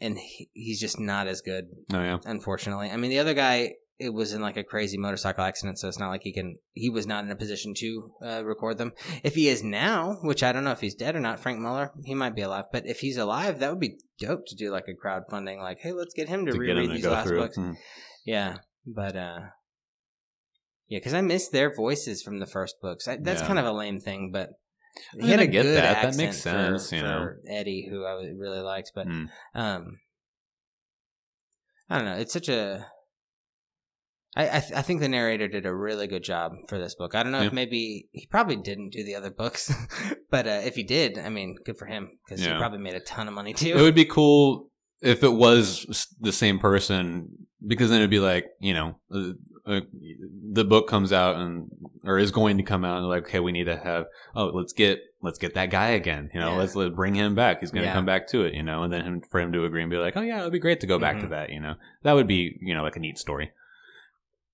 [0.00, 2.18] and he, he's just not as good Oh, yeah.
[2.24, 2.88] unfortunately.
[2.88, 5.98] I mean, the other guy, it was in like a crazy motorcycle accident, so it's
[5.98, 6.56] not like he can.
[6.72, 8.92] He was not in a position to uh, record them.
[9.24, 11.90] If he is now, which I don't know if he's dead or not, Frank Muller,
[12.04, 12.66] he might be alive.
[12.72, 15.92] But if he's alive, that would be dope to do like a crowdfunding, like, hey,
[15.92, 17.38] let's get him to, To reread him these last through.
[17.40, 17.56] books.
[17.58, 17.74] Mhm.
[18.24, 19.40] Yeah, but uh,
[20.88, 23.08] yeah, because I miss their voices from the first books.
[23.08, 23.46] I, that's Yeah.
[23.48, 24.50] kind of a lame thing, but.
[25.14, 26.02] I mean, I get that.
[26.02, 27.18] That makes sense, you know.
[27.18, 29.28] for Eddie, who I really liked, but Mm.
[29.54, 29.98] um,
[31.90, 32.16] I don't know.
[32.16, 32.86] It's such a.
[34.36, 37.14] I I, th- I think the narrator did a really good job for this book.
[37.14, 37.46] I don't know Yeah.
[37.48, 39.72] if maybe he probably didn't do the other books,
[40.30, 43.00] but uh, if he did, I mean, good for him because he probably made a
[43.00, 43.76] ton of money too.
[43.76, 44.70] It would be cool
[45.00, 47.28] if it was the same person,
[47.66, 49.30] because then it'd be like, you know, uh,
[49.66, 49.80] uh,
[50.52, 51.70] the book comes out and
[52.04, 54.72] or is going to come out, and like, okay, we need to have, oh, let's
[54.72, 56.30] get let's get that guy again.
[56.32, 56.56] You know, Yeah.
[56.58, 57.60] let's let bring him back.
[57.60, 57.94] He's going to Yeah.
[57.94, 58.54] come back to it.
[58.54, 60.52] You know, and then him, for him to agree and be like, oh yeah, it'd
[60.52, 61.30] be great to go back to Mhm.
[61.30, 61.50] that.
[61.50, 63.50] You know, that would be you know like a neat story.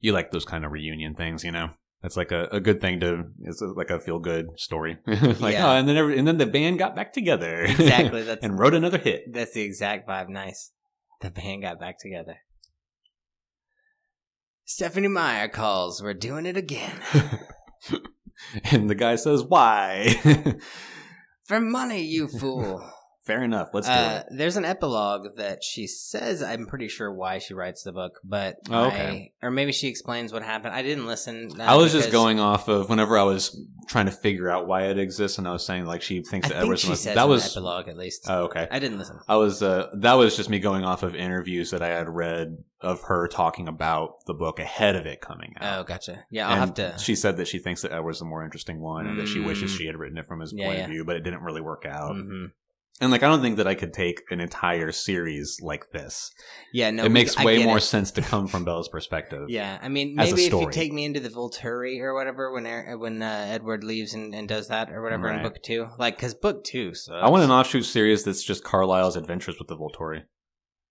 [0.04, 1.70] You like those kind of reunion things, you know.
[2.02, 3.24] That's like a, a good thing to.
[3.44, 4.98] It's like a feel good story.
[5.06, 5.72] like Yeah.
[5.72, 8.22] oh, and then every, and then the band got back together exactly.
[8.22, 9.32] That's and wrote another hit.
[9.32, 10.28] that's the exact vibe.
[10.28, 10.72] Nice.
[11.22, 12.36] The band got back together.
[14.66, 16.02] Stephenie Meyer calls.
[16.02, 17.00] We're doing it again.
[18.70, 20.14] and the guy says, "Why?"
[21.44, 22.86] For money, you fool.
[23.24, 23.70] Fair enough.
[23.72, 24.36] Let's do Uh, it.
[24.36, 26.42] there's an epilogue that she says.
[26.42, 29.32] I'm pretty sure why she writes the book, but Oh, okay.
[29.42, 30.74] I, or maybe she explains what happened.
[30.74, 31.58] I didn't listen.
[31.58, 33.58] I was just going off of whenever I was
[33.88, 36.54] trying to figure out why it exists, and I was saying like she thinks I
[36.54, 38.26] that think was that was epilogue at least.
[38.28, 38.68] oh, okay.
[38.70, 39.18] I didn't listen.
[39.26, 42.58] I was uh, that was just me going off of interviews that I had read
[42.82, 45.78] of her talking about the book ahead of it coming out.
[45.80, 46.24] Oh, gotcha.
[46.30, 46.98] Yeah, I'll And have to.
[46.98, 49.72] She said that she thinks that Edward's the more interesting one, and that she wishes
[49.72, 49.78] Mm.
[49.78, 50.84] she had written it from his Yeah, point yeah.
[50.84, 52.14] of view, but it didn't really work out.
[52.16, 52.50] Mhm.
[53.00, 56.30] And like, I don't think that I could take an entire series like this.
[56.72, 57.82] Yeah, no, it makes way more it.
[57.82, 59.50] sense to come from Bella's perspective.
[59.50, 60.72] Yeah, I mean, as a maybe if you story.
[60.72, 64.48] take me into the Volturi or whatever when Er- when uh, Edward leaves and, and
[64.48, 66.94] does that or whatever in book two, like because book two.
[66.94, 70.22] So I want an offshoot series that's just Carlisle's adventures with the Volturi.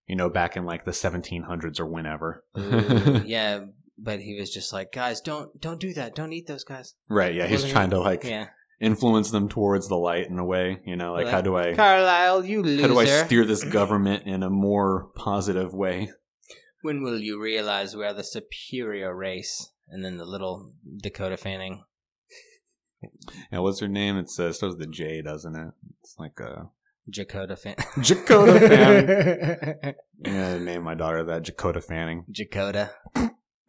[0.06, 2.43] You know, back in like the 1700s or whenever.
[2.60, 3.62] Ooh, yeah,
[3.97, 6.16] but he was just like, guys, don't don't do that.
[6.16, 6.95] Don't eat those guys.
[7.10, 7.47] right, yeah.
[7.47, 8.47] He's trying to like Yeah,
[8.84, 10.80] influence them towards the light in a way.
[10.86, 12.82] You know, like Like, how do I Carlisle, you loser.
[12.84, 16.12] how do I steer this government in a more positive way?
[16.84, 19.70] when will you realize we are the superior race?
[19.88, 21.84] And then the little Dakota Fanning.
[23.52, 24.18] Yeah, what's her name?
[24.18, 25.72] It's uh, starts with a J, doesn't it?
[26.02, 26.70] It's like a
[27.12, 27.76] Jakota Fan.
[28.02, 29.96] Dakota Fanning.
[30.26, 32.24] Yeah, name my daughter that Dakota Fanning.
[32.32, 32.92] Jakota.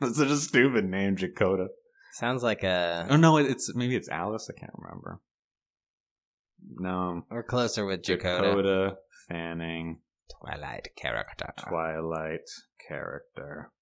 [0.00, 1.66] That's such a stupid name, Dakota.
[2.14, 3.08] Sounds like a.
[3.10, 4.48] Oh no, it's maybe it's Alice.
[4.48, 5.20] I can't remember.
[6.76, 8.40] No, We're closer with Jakota.
[8.42, 8.96] Dakota
[9.28, 9.98] Fanning,
[10.40, 11.52] Twilight character.
[11.58, 12.48] Twilight
[12.88, 13.72] character.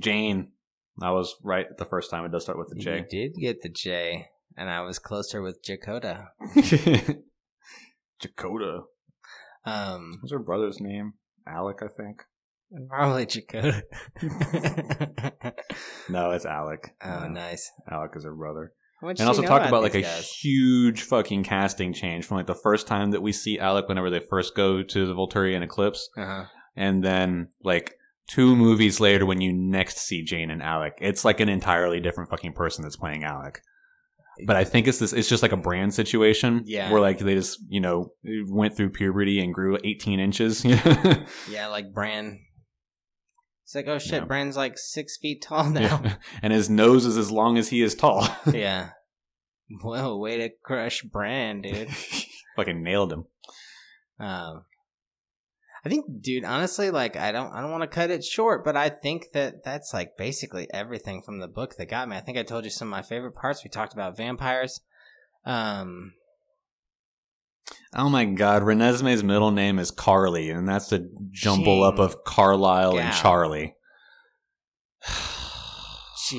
[0.00, 0.52] Jane.
[1.02, 2.24] I was right the first time.
[2.24, 3.06] It does start with the You J.
[3.08, 6.28] did get the J, and I was closer with Jakota.
[8.20, 8.80] Dakota.
[9.66, 11.12] Um, What's her brother's name?
[11.46, 12.22] Alec, I think.
[12.88, 13.82] Probably Jakota.
[16.08, 16.94] No, it's Alec.
[17.04, 17.70] oh, Uh, nice.
[17.90, 18.72] Alec is her brother.
[19.00, 20.28] What'd and also talk about like a guys?
[20.28, 24.18] huge fucking casting change from like the first time that we see Alec whenever they
[24.18, 26.46] first go to the Volturian eclipse, Uh-huh.
[26.74, 27.94] and then like
[28.28, 32.28] two movies later when you next see Jane and Alec, it's like an entirely different
[32.28, 33.60] fucking person that's playing Alec.
[34.46, 35.12] But I think it's this.
[35.12, 36.90] It's just like a Bran situation, Yeah.
[36.92, 38.12] Where like they just you know
[38.48, 40.64] went through puberty and grew 18 inches.
[40.64, 42.40] Yeah, like Bran.
[43.68, 44.24] It's like, oh shit, Yeah.
[44.24, 46.00] Bran's like six feet tall now.
[46.02, 46.14] Yeah.
[46.42, 48.26] and his nose is as long as he is tall.
[48.50, 48.92] yeah.
[49.84, 51.90] Well, way to crush Bran, dude.
[52.56, 53.26] fucking nailed him.
[54.18, 54.64] Um,
[55.84, 58.74] I think, dude, honestly, like, I don't, I don't want to cut it short, but
[58.74, 62.16] I think that that's like basically everything from the book that got me.
[62.16, 63.62] I think I told you some of my favorite parts.
[63.62, 64.80] We talked about vampires.
[65.44, 66.14] Um,
[67.94, 72.98] Oh my god, Renesmee's middle name is Carly, and that's the jumble up of Carlisle
[72.98, 73.14] and.
[73.14, 73.74] Charlie.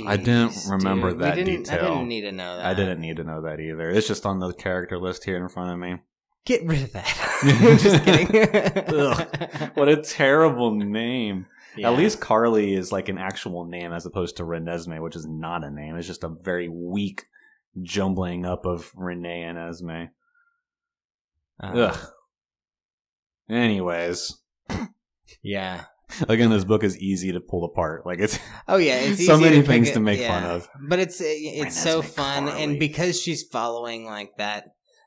[0.06, 1.18] I didn't remember dude.
[1.20, 2.66] We that didn't- I didn't need to know that.
[2.66, 3.90] I didn't need to know that either.
[3.90, 5.98] It's just on the character list here in front of me.
[6.46, 7.08] get rid of that.
[7.82, 8.96] Just kidding.
[8.96, 9.72] Ugh.
[9.76, 11.46] What a terrible name.
[11.76, 11.92] Yeah.
[11.92, 15.64] At least Carly is like an actual name as opposed to Renesmee, which is not
[15.64, 15.96] a name.
[15.96, 17.26] It's just a very weak
[17.82, 20.06] jumbling up of Renee and Esme.
[21.60, 21.98] Um, Ugh.
[23.50, 24.38] Anyways,
[25.44, 25.86] Yeah.
[26.28, 28.06] again, this book is easy to pull apart.
[28.06, 28.38] Like it's
[28.68, 30.40] Oh yeah, it's So many to things it- to make yeah.
[30.42, 30.70] fun of.
[30.88, 32.64] But it's it's so fun, Carly.
[32.64, 34.66] and because she's following like that,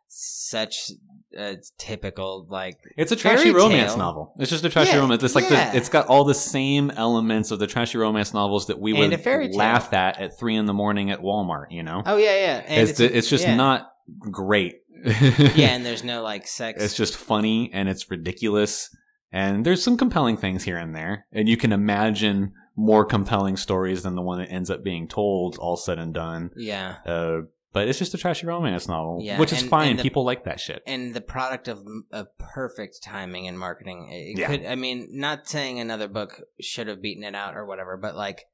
[0.09, 0.91] such
[1.39, 3.99] a typical like It's a trashy romance tale.
[3.99, 4.35] novel.
[4.39, 5.23] It's just a trashy Yeah, romance.
[5.23, 5.71] It's like yeah.
[5.71, 9.11] the, it's got all the same elements of the trashy romance novels that we And
[9.25, 11.67] would laugh at at three in the morning at Walmart.
[11.71, 13.55] You know, oh yeah yeah, and it's, it's just yeah.
[13.55, 13.89] not
[14.19, 14.75] great.
[15.05, 16.83] Yeah, and there's no like sex.
[16.83, 18.95] it's just funny and it's ridiculous,
[19.33, 24.03] and there's some compelling things here and there, and you can imagine more compelling stories
[24.03, 25.57] than the one that ends up being told.
[25.59, 27.41] All said and done, yeah, uh,
[27.73, 29.91] but it's just a trashy romance novel, Yeah, which is and- fine.
[29.91, 30.83] and the- People like that shit.
[30.87, 34.09] and the product of of perfect timing and marketing.
[34.11, 34.47] It Yeah.
[34.47, 38.15] could, I mean, not saying another book should have beaten it out or whatever, but
[38.17, 38.45] like.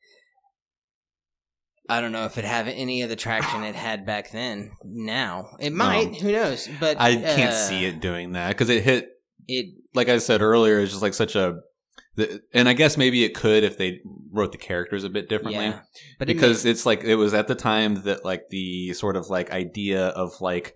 [1.88, 4.72] I don't know if it had any of the traction it had back then.
[4.84, 6.16] Now it might.
[6.16, 6.68] Who knows?
[6.80, 9.08] But I can't uh, see it doing that because it hit
[9.46, 11.60] It like I said earlier, it's just like such a,
[12.16, 15.64] the, and I guess maybe it could if they wrote the characters a bit differently,
[15.64, 15.80] Yeah,
[16.18, 19.16] but it because made- it's like it was at the time that like the sort
[19.16, 20.74] of like idea of like,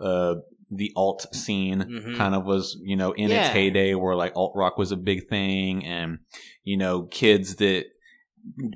[0.00, 0.34] uh,
[0.70, 2.16] the alt scene Mhm.
[2.16, 5.28] kind of was you know in its heyday where like alt rock was a big
[5.28, 6.18] thing and
[6.64, 7.84] you know kids that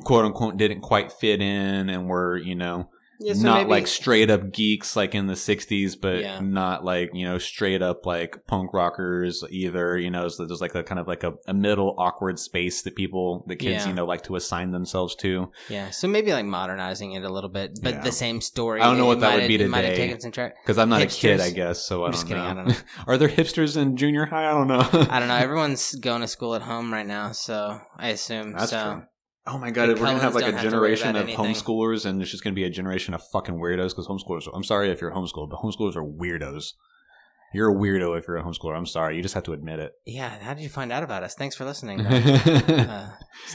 [0.05, 2.89] quote unquote didn't quite fit in and were you know
[3.23, 6.41] Yeah, so not maybe- like straight up geeks like in the 60s but Yeah.
[6.41, 10.75] not like you know straight up like punk rockers either you know so there's like
[10.75, 13.89] a kind of like a, a middle awkward space that people the kids Yeah.
[13.89, 17.51] you know like to assign themselves to yeah, so maybe like modernizing it a little
[17.51, 18.81] bit, but the same story.
[18.81, 20.53] I don't know what that would be it might have today.
[20.63, 22.55] because i'm not a kid i guess so i I'm don't just kidding, know, I
[22.55, 22.75] don't know.
[23.07, 25.37] are there hipsters in junior high i don't know I don't know.
[25.47, 28.53] Everyone's going to school at home right now, so I assume.
[28.53, 29.03] That's so true.
[29.47, 31.45] Oh my god, we're gonna have like a have to worry generation of anything.
[31.45, 34.49] homeschoolers, and it's just gonna be a generation of fucking weirdos because homeschoolers.
[34.55, 36.75] I'm sorry if you're homeschooled, but homeschoolers are weirdos.
[37.53, 38.77] You're a weirdo if you're a homeschooler.
[38.77, 39.93] I'm sorry, you just have to admit it.
[40.07, 41.35] yeah, how did you find out about us?
[41.35, 42.01] Thanks for listening.
[42.07, 43.11] uh,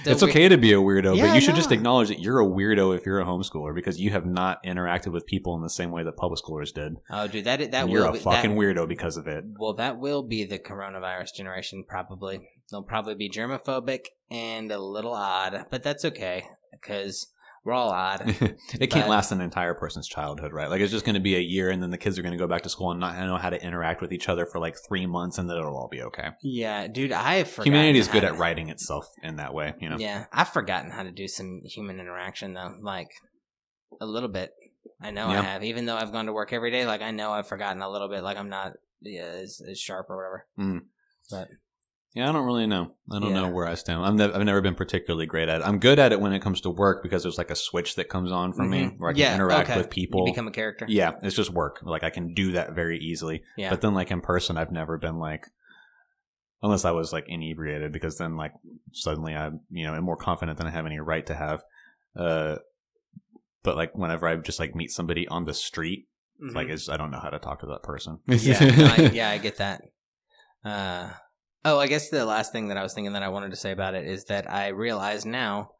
[0.06, 2.42] it's we- okay to be a weirdo, Yeah, but you should just acknowledge that you're
[2.42, 5.70] a weirdo if you're a homeschooler because you have not interacted with people in the
[5.70, 6.98] same way that public schoolers did.
[7.10, 9.46] Oh, dude, that that And will you're a be, fucking that, weirdo because of it.
[9.58, 11.86] Well, that will be the coronavirus generation.
[11.88, 17.28] Probably they'll probably be germophobic and a little odd, but that's okay because
[17.63, 18.22] we're all odd.
[18.30, 20.70] it can't But- last an entire person's childhood, right?
[20.70, 22.38] Like it's just going to be a year, and then the kids are going to
[22.38, 24.76] go back to school and not know how to interact with each other for like
[24.88, 26.30] three months, and then it'll all be okay.
[26.43, 27.74] yeah, dude, I have forgotten.
[27.74, 29.97] Humanity is good at writing itself in that way, you know.
[29.97, 33.09] Yeah, I've forgotten how to do some human interaction though, like
[33.99, 34.53] a little bit.
[35.01, 35.39] I know Yeah.
[35.39, 36.86] I have, even though I've gone to work every day.
[36.86, 38.22] Like I know I've forgotten a little bit.
[38.24, 40.45] Like I'm not yeah, as, as sharp or whatever.
[40.59, 40.82] Mm.
[41.32, 41.47] But
[42.16, 42.91] Yeah, I don't really know.
[43.11, 44.01] I don't know where I stand.
[44.01, 45.68] I'm nev- I've never been particularly great at it.
[45.68, 48.07] I'm good at it when it comes to work because there's like a switch that
[48.07, 48.99] comes on for me Mhm.
[48.99, 49.78] where I can Yeah, interact okay.
[49.78, 50.22] with people.
[50.26, 50.86] you become a character.
[50.88, 51.82] yeah, it's just work.
[51.84, 53.43] Like I can do that very easily.
[53.57, 53.70] Yeah.
[53.70, 55.45] But then like in person, I've never been like,
[56.63, 58.53] unless I was like inebriated, because then like
[58.93, 61.63] suddenly I'm, you know, am more confident than I have any right to have.
[62.16, 62.59] Uh,
[63.61, 66.07] but like whenever I just like meet somebody on the street,
[66.39, 68.20] It's Like it's, I don't know how to talk to that person.
[68.28, 69.82] yeah, no, I, yeah, I get that.
[70.63, 71.09] Uh,
[71.66, 73.72] oh, I guess the last thing that I was thinking that I wanted to say
[73.72, 75.72] about it is that I realize now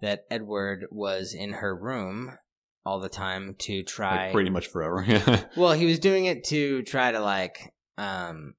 [0.00, 2.38] that Edward was in her room
[2.86, 4.24] all the time to try.
[4.24, 5.04] Like pretty much forever.
[5.06, 5.44] Yeah.
[5.56, 8.54] well, he was doing it to try to like um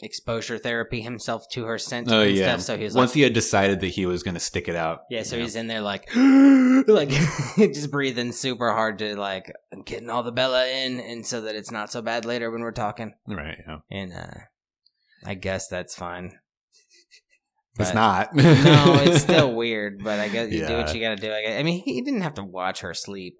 [0.00, 2.44] exposure therapy himself to her scent Oh and yeah.
[2.52, 2.60] stuff.
[2.60, 4.76] So he was Once like, he had decided that he was going to stick it
[4.76, 5.00] out.
[5.10, 5.46] yeah, so you know.
[5.46, 7.08] he's in there like, like
[7.56, 9.52] just breathing super hard to like
[9.84, 12.70] getting all the Bella in, and so that it's not so bad later when we're
[12.70, 13.14] talking.
[13.26, 13.58] right.
[13.66, 13.78] Yeah.
[13.90, 14.40] And uh
[15.24, 16.38] I guess that's fine.
[17.78, 18.34] It's not.
[18.34, 18.44] no,
[19.04, 21.32] it's still weird, but I guess you do what you got to do.
[21.32, 21.60] I, guess.
[21.60, 23.36] I mean, he, he didn't have to watch her sleep,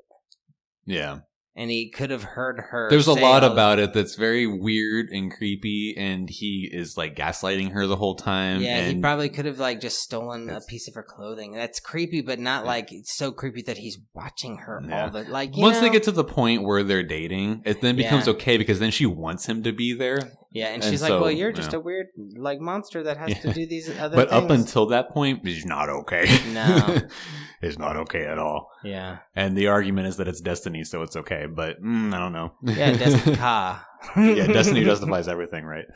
[0.87, 1.21] Yeah.
[1.57, 2.89] and he could have heard her.
[2.89, 7.73] There's a lot about it that's very weird and creepy, and he is like gaslighting
[7.73, 8.61] her the whole time.
[8.61, 11.53] Yeah, he probably could have like just stolen a piece of her clothing.
[11.55, 12.69] That's creepy, but not Yeah.
[12.71, 15.03] like it's so creepy that he's watching her Yeah.
[15.07, 15.57] all the like.
[15.57, 18.35] once they get to the point where they're dating, it then becomes Yeah.
[18.35, 20.31] okay because then she wants him to be there.
[20.51, 21.79] Yeah, and and she's like, "Well, you're just yeah.
[21.79, 23.41] a weird like monster that has Yeah.
[23.43, 24.31] to do these other things.
[24.31, 26.25] but things." up until that point, it's not okay.
[26.53, 26.99] No.
[27.63, 28.71] it's not okay at all.
[28.85, 31.47] yeah, And the argument is that it's destiny, so it's okay.
[31.47, 32.53] But mm, I don't know.
[32.63, 33.85] yeah, Des- Ka.
[34.17, 35.87] yeah, destiny justifies everything, right?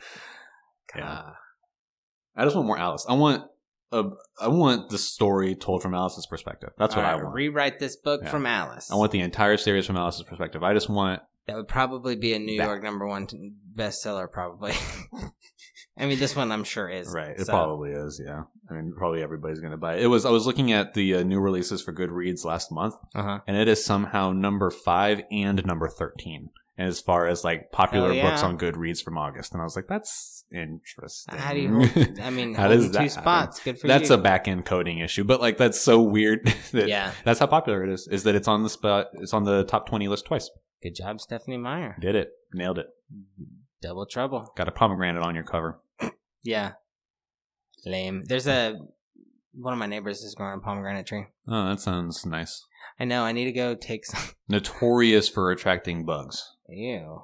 [0.95, 1.31] Yeah.
[2.35, 3.05] I just want more Alice.
[3.07, 3.43] I want
[3.91, 4.03] a,
[4.41, 6.69] I want the story told from Alice's perspective.
[6.77, 7.33] That's what All I want.
[7.35, 8.29] Rewrite this book Yeah.
[8.31, 8.91] from Alice.
[8.91, 10.63] I want the entire series from Alice's perspective.
[10.63, 12.65] I just want That would probably be a New That.
[12.65, 13.27] York number one
[13.75, 14.73] bestseller, probably.
[15.97, 17.09] I mean, this one I'm sure is.
[17.13, 17.31] right.
[17.37, 18.21] It so- probably is.
[18.23, 18.43] Yeah.
[18.69, 20.03] I mean, probably everybody's going to buy it.
[20.03, 20.25] It was.
[20.25, 23.39] I was looking at the uh, new releases for Goodreads last month, Uh-huh.
[23.45, 26.49] and it is somehow number five and number thirteen.
[26.75, 28.27] And as far as like popular yeah.
[28.29, 31.37] books on Goodreads from August, and I was like, that's interesting.
[31.37, 31.81] How do you
[32.23, 33.09] I mean, How does two that happen?
[33.21, 33.59] spots.
[33.59, 34.15] Good for that's you.
[34.15, 36.47] a back end coding issue, but like that's so weird.
[36.71, 37.11] that yeah.
[37.25, 38.07] That's how popular it is.
[38.07, 39.07] Is that it's on the spot?
[39.15, 40.49] It's on the top twenty list twice.
[40.83, 41.95] Good job, Stephenie Meyer.
[41.97, 42.33] Did it?
[42.53, 42.87] Nailed it.
[43.81, 44.51] Double trouble.
[44.57, 45.79] Got a pomegranate on your cover.
[46.43, 46.73] Yeah.
[47.85, 48.25] Lame.
[48.25, 48.77] There's a
[49.53, 51.27] one of my neighbors is growing a pomegranate tree.
[51.47, 52.65] Oh, that sounds nice.
[52.99, 53.23] I know.
[53.23, 54.35] I need to go take some.
[54.49, 56.53] Notorious for attracting bugs.
[56.67, 57.23] Ew.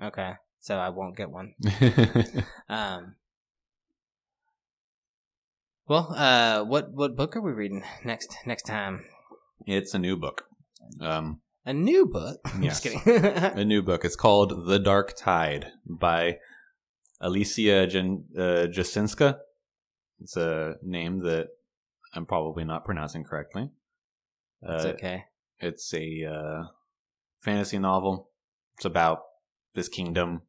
[0.00, 1.54] Okay, so I won't get one.
[2.68, 3.16] Um.
[5.88, 9.04] Well, uh, what what book are we reading next next time?
[9.66, 10.44] it's a new book.
[11.00, 12.40] Um, A new book.
[12.46, 12.80] I'm Yes.
[12.80, 13.24] Just kidding.
[13.34, 14.02] a new book.
[14.02, 16.38] It's called The Dark Tide by
[17.20, 19.38] Alicia Jan- uh, Jasinska.
[20.20, 21.48] It's a name that
[22.14, 23.68] I'm probably not pronouncing correctly.
[24.62, 25.24] That's Uh, okay.
[25.60, 26.62] It's a uh,
[27.40, 28.30] fantasy novel.
[28.78, 29.20] It's about
[29.74, 30.42] this kingdom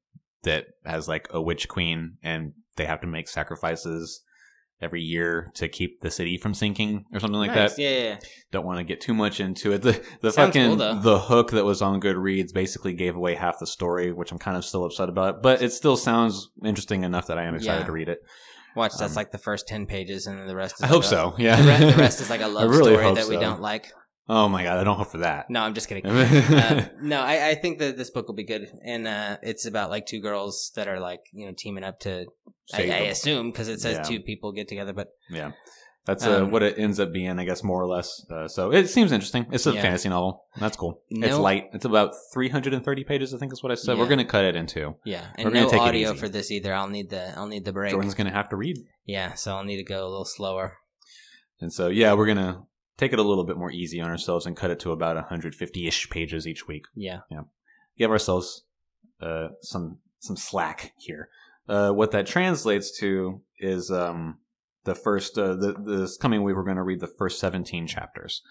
[0.43, 4.21] that has like a witch queen, and they have to make sacrifices
[4.81, 7.75] every year to keep the city from sinking or something like Nice.
[7.75, 7.81] that.
[7.81, 8.17] Yeah, yeah, yeah.
[8.51, 9.81] Don't want to get too much into it.
[9.83, 13.59] The the Sounds fucking cool, the hook that was on Goodreads basically gave away half
[13.59, 15.41] the story, which I'm kind of still upset about.
[15.43, 17.85] But it still sounds interesting enough that I am excited Yeah.
[17.87, 18.19] to read it.
[18.75, 20.75] Watch, that's Um, like the first ten pages, and then the rest.
[20.75, 21.35] Is I like hope a- so.
[21.37, 23.41] Yeah, The, re- the rest is like a love really story hope that we so.
[23.41, 23.91] don't like.
[24.29, 25.49] Oh my god, I don't hope for that.
[25.49, 26.05] No, I'm just kidding.
[26.05, 29.89] uh, no, I, I think that this book will be good, and uh, it's about
[29.89, 32.25] like two girls that are like you know teaming up to.
[32.73, 34.03] I, I assume because it says Yeah.
[34.03, 35.51] two people get together, but Yeah.
[36.05, 38.25] That's uh, Um, what it ends up being, I guess, more or less.
[38.31, 39.45] Uh, so it seems interesting.
[39.51, 39.81] It's a Yeah.
[39.81, 40.45] fantasy novel.
[40.59, 41.01] That's cool.
[41.09, 41.69] It's light.
[41.73, 43.97] It's about 330 pages, I think is what I said.
[43.97, 44.95] We're going to cut it in two.
[45.03, 46.73] yeah, We're and gonna no take audio for this either.
[46.73, 47.91] I'll need the I'll need the break.
[47.91, 48.77] Jordan's going to have to read.
[49.05, 50.77] Yeah, so I'll need to go a little slower.
[51.61, 52.63] And so, yeah, we're going to
[52.99, 55.87] take it a little bit more easy on ourselves and cut it to about 150
[55.87, 56.85] ish pages each week.
[56.93, 57.41] Yeah, Yeah.
[57.97, 58.63] Give ourselves
[59.21, 61.29] uh, some some slack here.
[61.67, 64.39] Uh, what that translates to is um,
[64.83, 68.41] the first, uh, the, this coming week, we're going to read the first 17 chapters.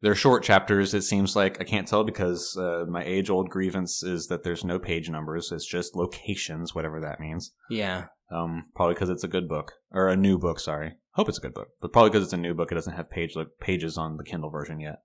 [0.00, 1.60] They're short chapters, it seems like.
[1.60, 5.52] I can't tell because uh, my age old grievance is that there's no page numbers.
[5.52, 7.52] It's just locations, whatever that means.
[7.70, 10.58] yeah, Um, probably because it's a good book or a new book.
[10.58, 12.94] Sorry, hope it's a good book, but probably because it's a new book, it doesn't
[12.96, 15.00] have page pages on the Kindle version yet.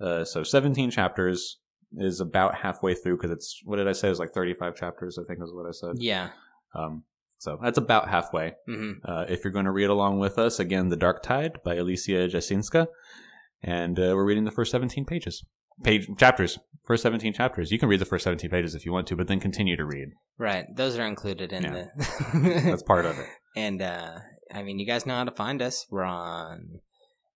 [0.00, 1.58] Uh, so 17 chapters
[1.96, 4.08] is about halfway through because it's what did I say?
[4.08, 5.16] It was like 35 chapters.
[5.18, 6.02] I think is what I said.
[6.02, 6.30] yeah.
[6.74, 7.04] Um,
[7.38, 8.54] so that's about halfway.
[8.66, 11.76] hmm Uh, if you're going to read along with us, again, The Dark Tide by
[11.76, 12.88] Alicia Jasinska,
[13.62, 15.44] and uh, we're reading the first 17 pages,
[15.82, 17.70] page chapters, first 17 chapters.
[17.70, 19.84] You can read the first 17 pages if you want to, but then continue to
[19.84, 20.08] read.
[20.38, 21.84] Right, those are included in Yeah.
[21.94, 22.60] the.
[22.64, 23.26] That's part of it.
[23.56, 24.18] And uh
[24.54, 25.86] I mean, you guys know how to find us.
[25.90, 26.80] We're on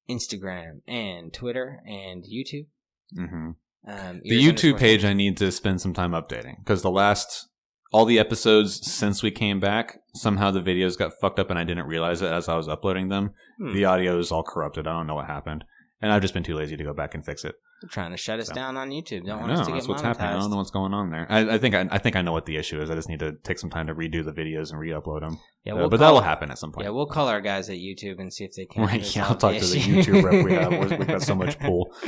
[0.09, 2.67] Instagram and Twitter and YouTube.
[3.15, 3.51] hmm
[3.89, 7.49] Um, The YouTube page I need to spend some time updating because the last
[7.93, 11.65] all the episodes since we came back somehow the videos got fucked up and I
[11.65, 13.31] didn't realize it as I was uploading them.
[13.59, 13.73] Hmm.
[13.73, 14.87] The audio is all corrupted.
[14.87, 15.65] I don't know what happened.
[16.03, 17.55] And I've just been too lazy to go back and fix it.
[17.83, 18.55] They're trying to shut us So.
[18.55, 19.25] down on YouTube.
[19.25, 20.29] Don't I want know, us to that's get what's happening.
[20.29, 21.27] I don't know what's going on there.
[21.31, 22.91] I, I think I, I think I know what the issue is.
[22.91, 25.39] I just need to take some time to redo the videos and re-upload them.
[25.65, 26.85] Yeah, Uh, we'll but call- that'll happen at some point.
[26.85, 28.83] Yeah, we'll call our guys at YouTube and see if they can.
[28.87, 29.79] Right, yeah, I'll talk to the.
[29.81, 30.91] YouTube rep we have.
[30.99, 31.95] We've got so much pull.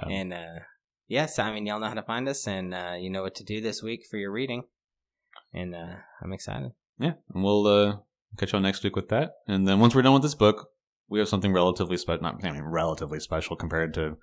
[0.00, 0.60] Um, and uh,
[1.08, 3.44] yes, I mean y'all know how to find us, and uh, you know what to
[3.44, 4.62] do this week for your reading.
[5.52, 6.70] And uh, I'm excited.
[7.00, 7.96] yeah, and we'll uh,
[8.38, 9.32] catch y'all next week with that.
[9.48, 10.68] And then once we're done with this book,
[11.08, 12.22] we have something relatively special.
[12.22, 14.16] Not I mean, relatively special compared to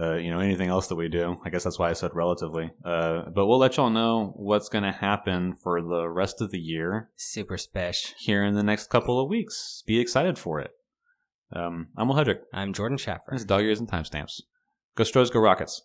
[0.00, 1.36] uh, you know anything else that we do.
[1.44, 2.70] I guess that's why I said relatively.
[2.84, 6.58] Uh, but we'll let y'all know what's going to happen for the rest of the
[6.60, 8.14] year Super special.
[8.18, 9.82] here in the next couple of weeks.
[9.86, 10.70] Be excited for it.
[11.52, 12.40] Um, I'm Will Hedrick.
[12.52, 13.30] I'm Jordan Schaffer.
[13.32, 14.42] This is Dog Ears and Timestamps.
[14.96, 15.78] Go Stros, go Rockets.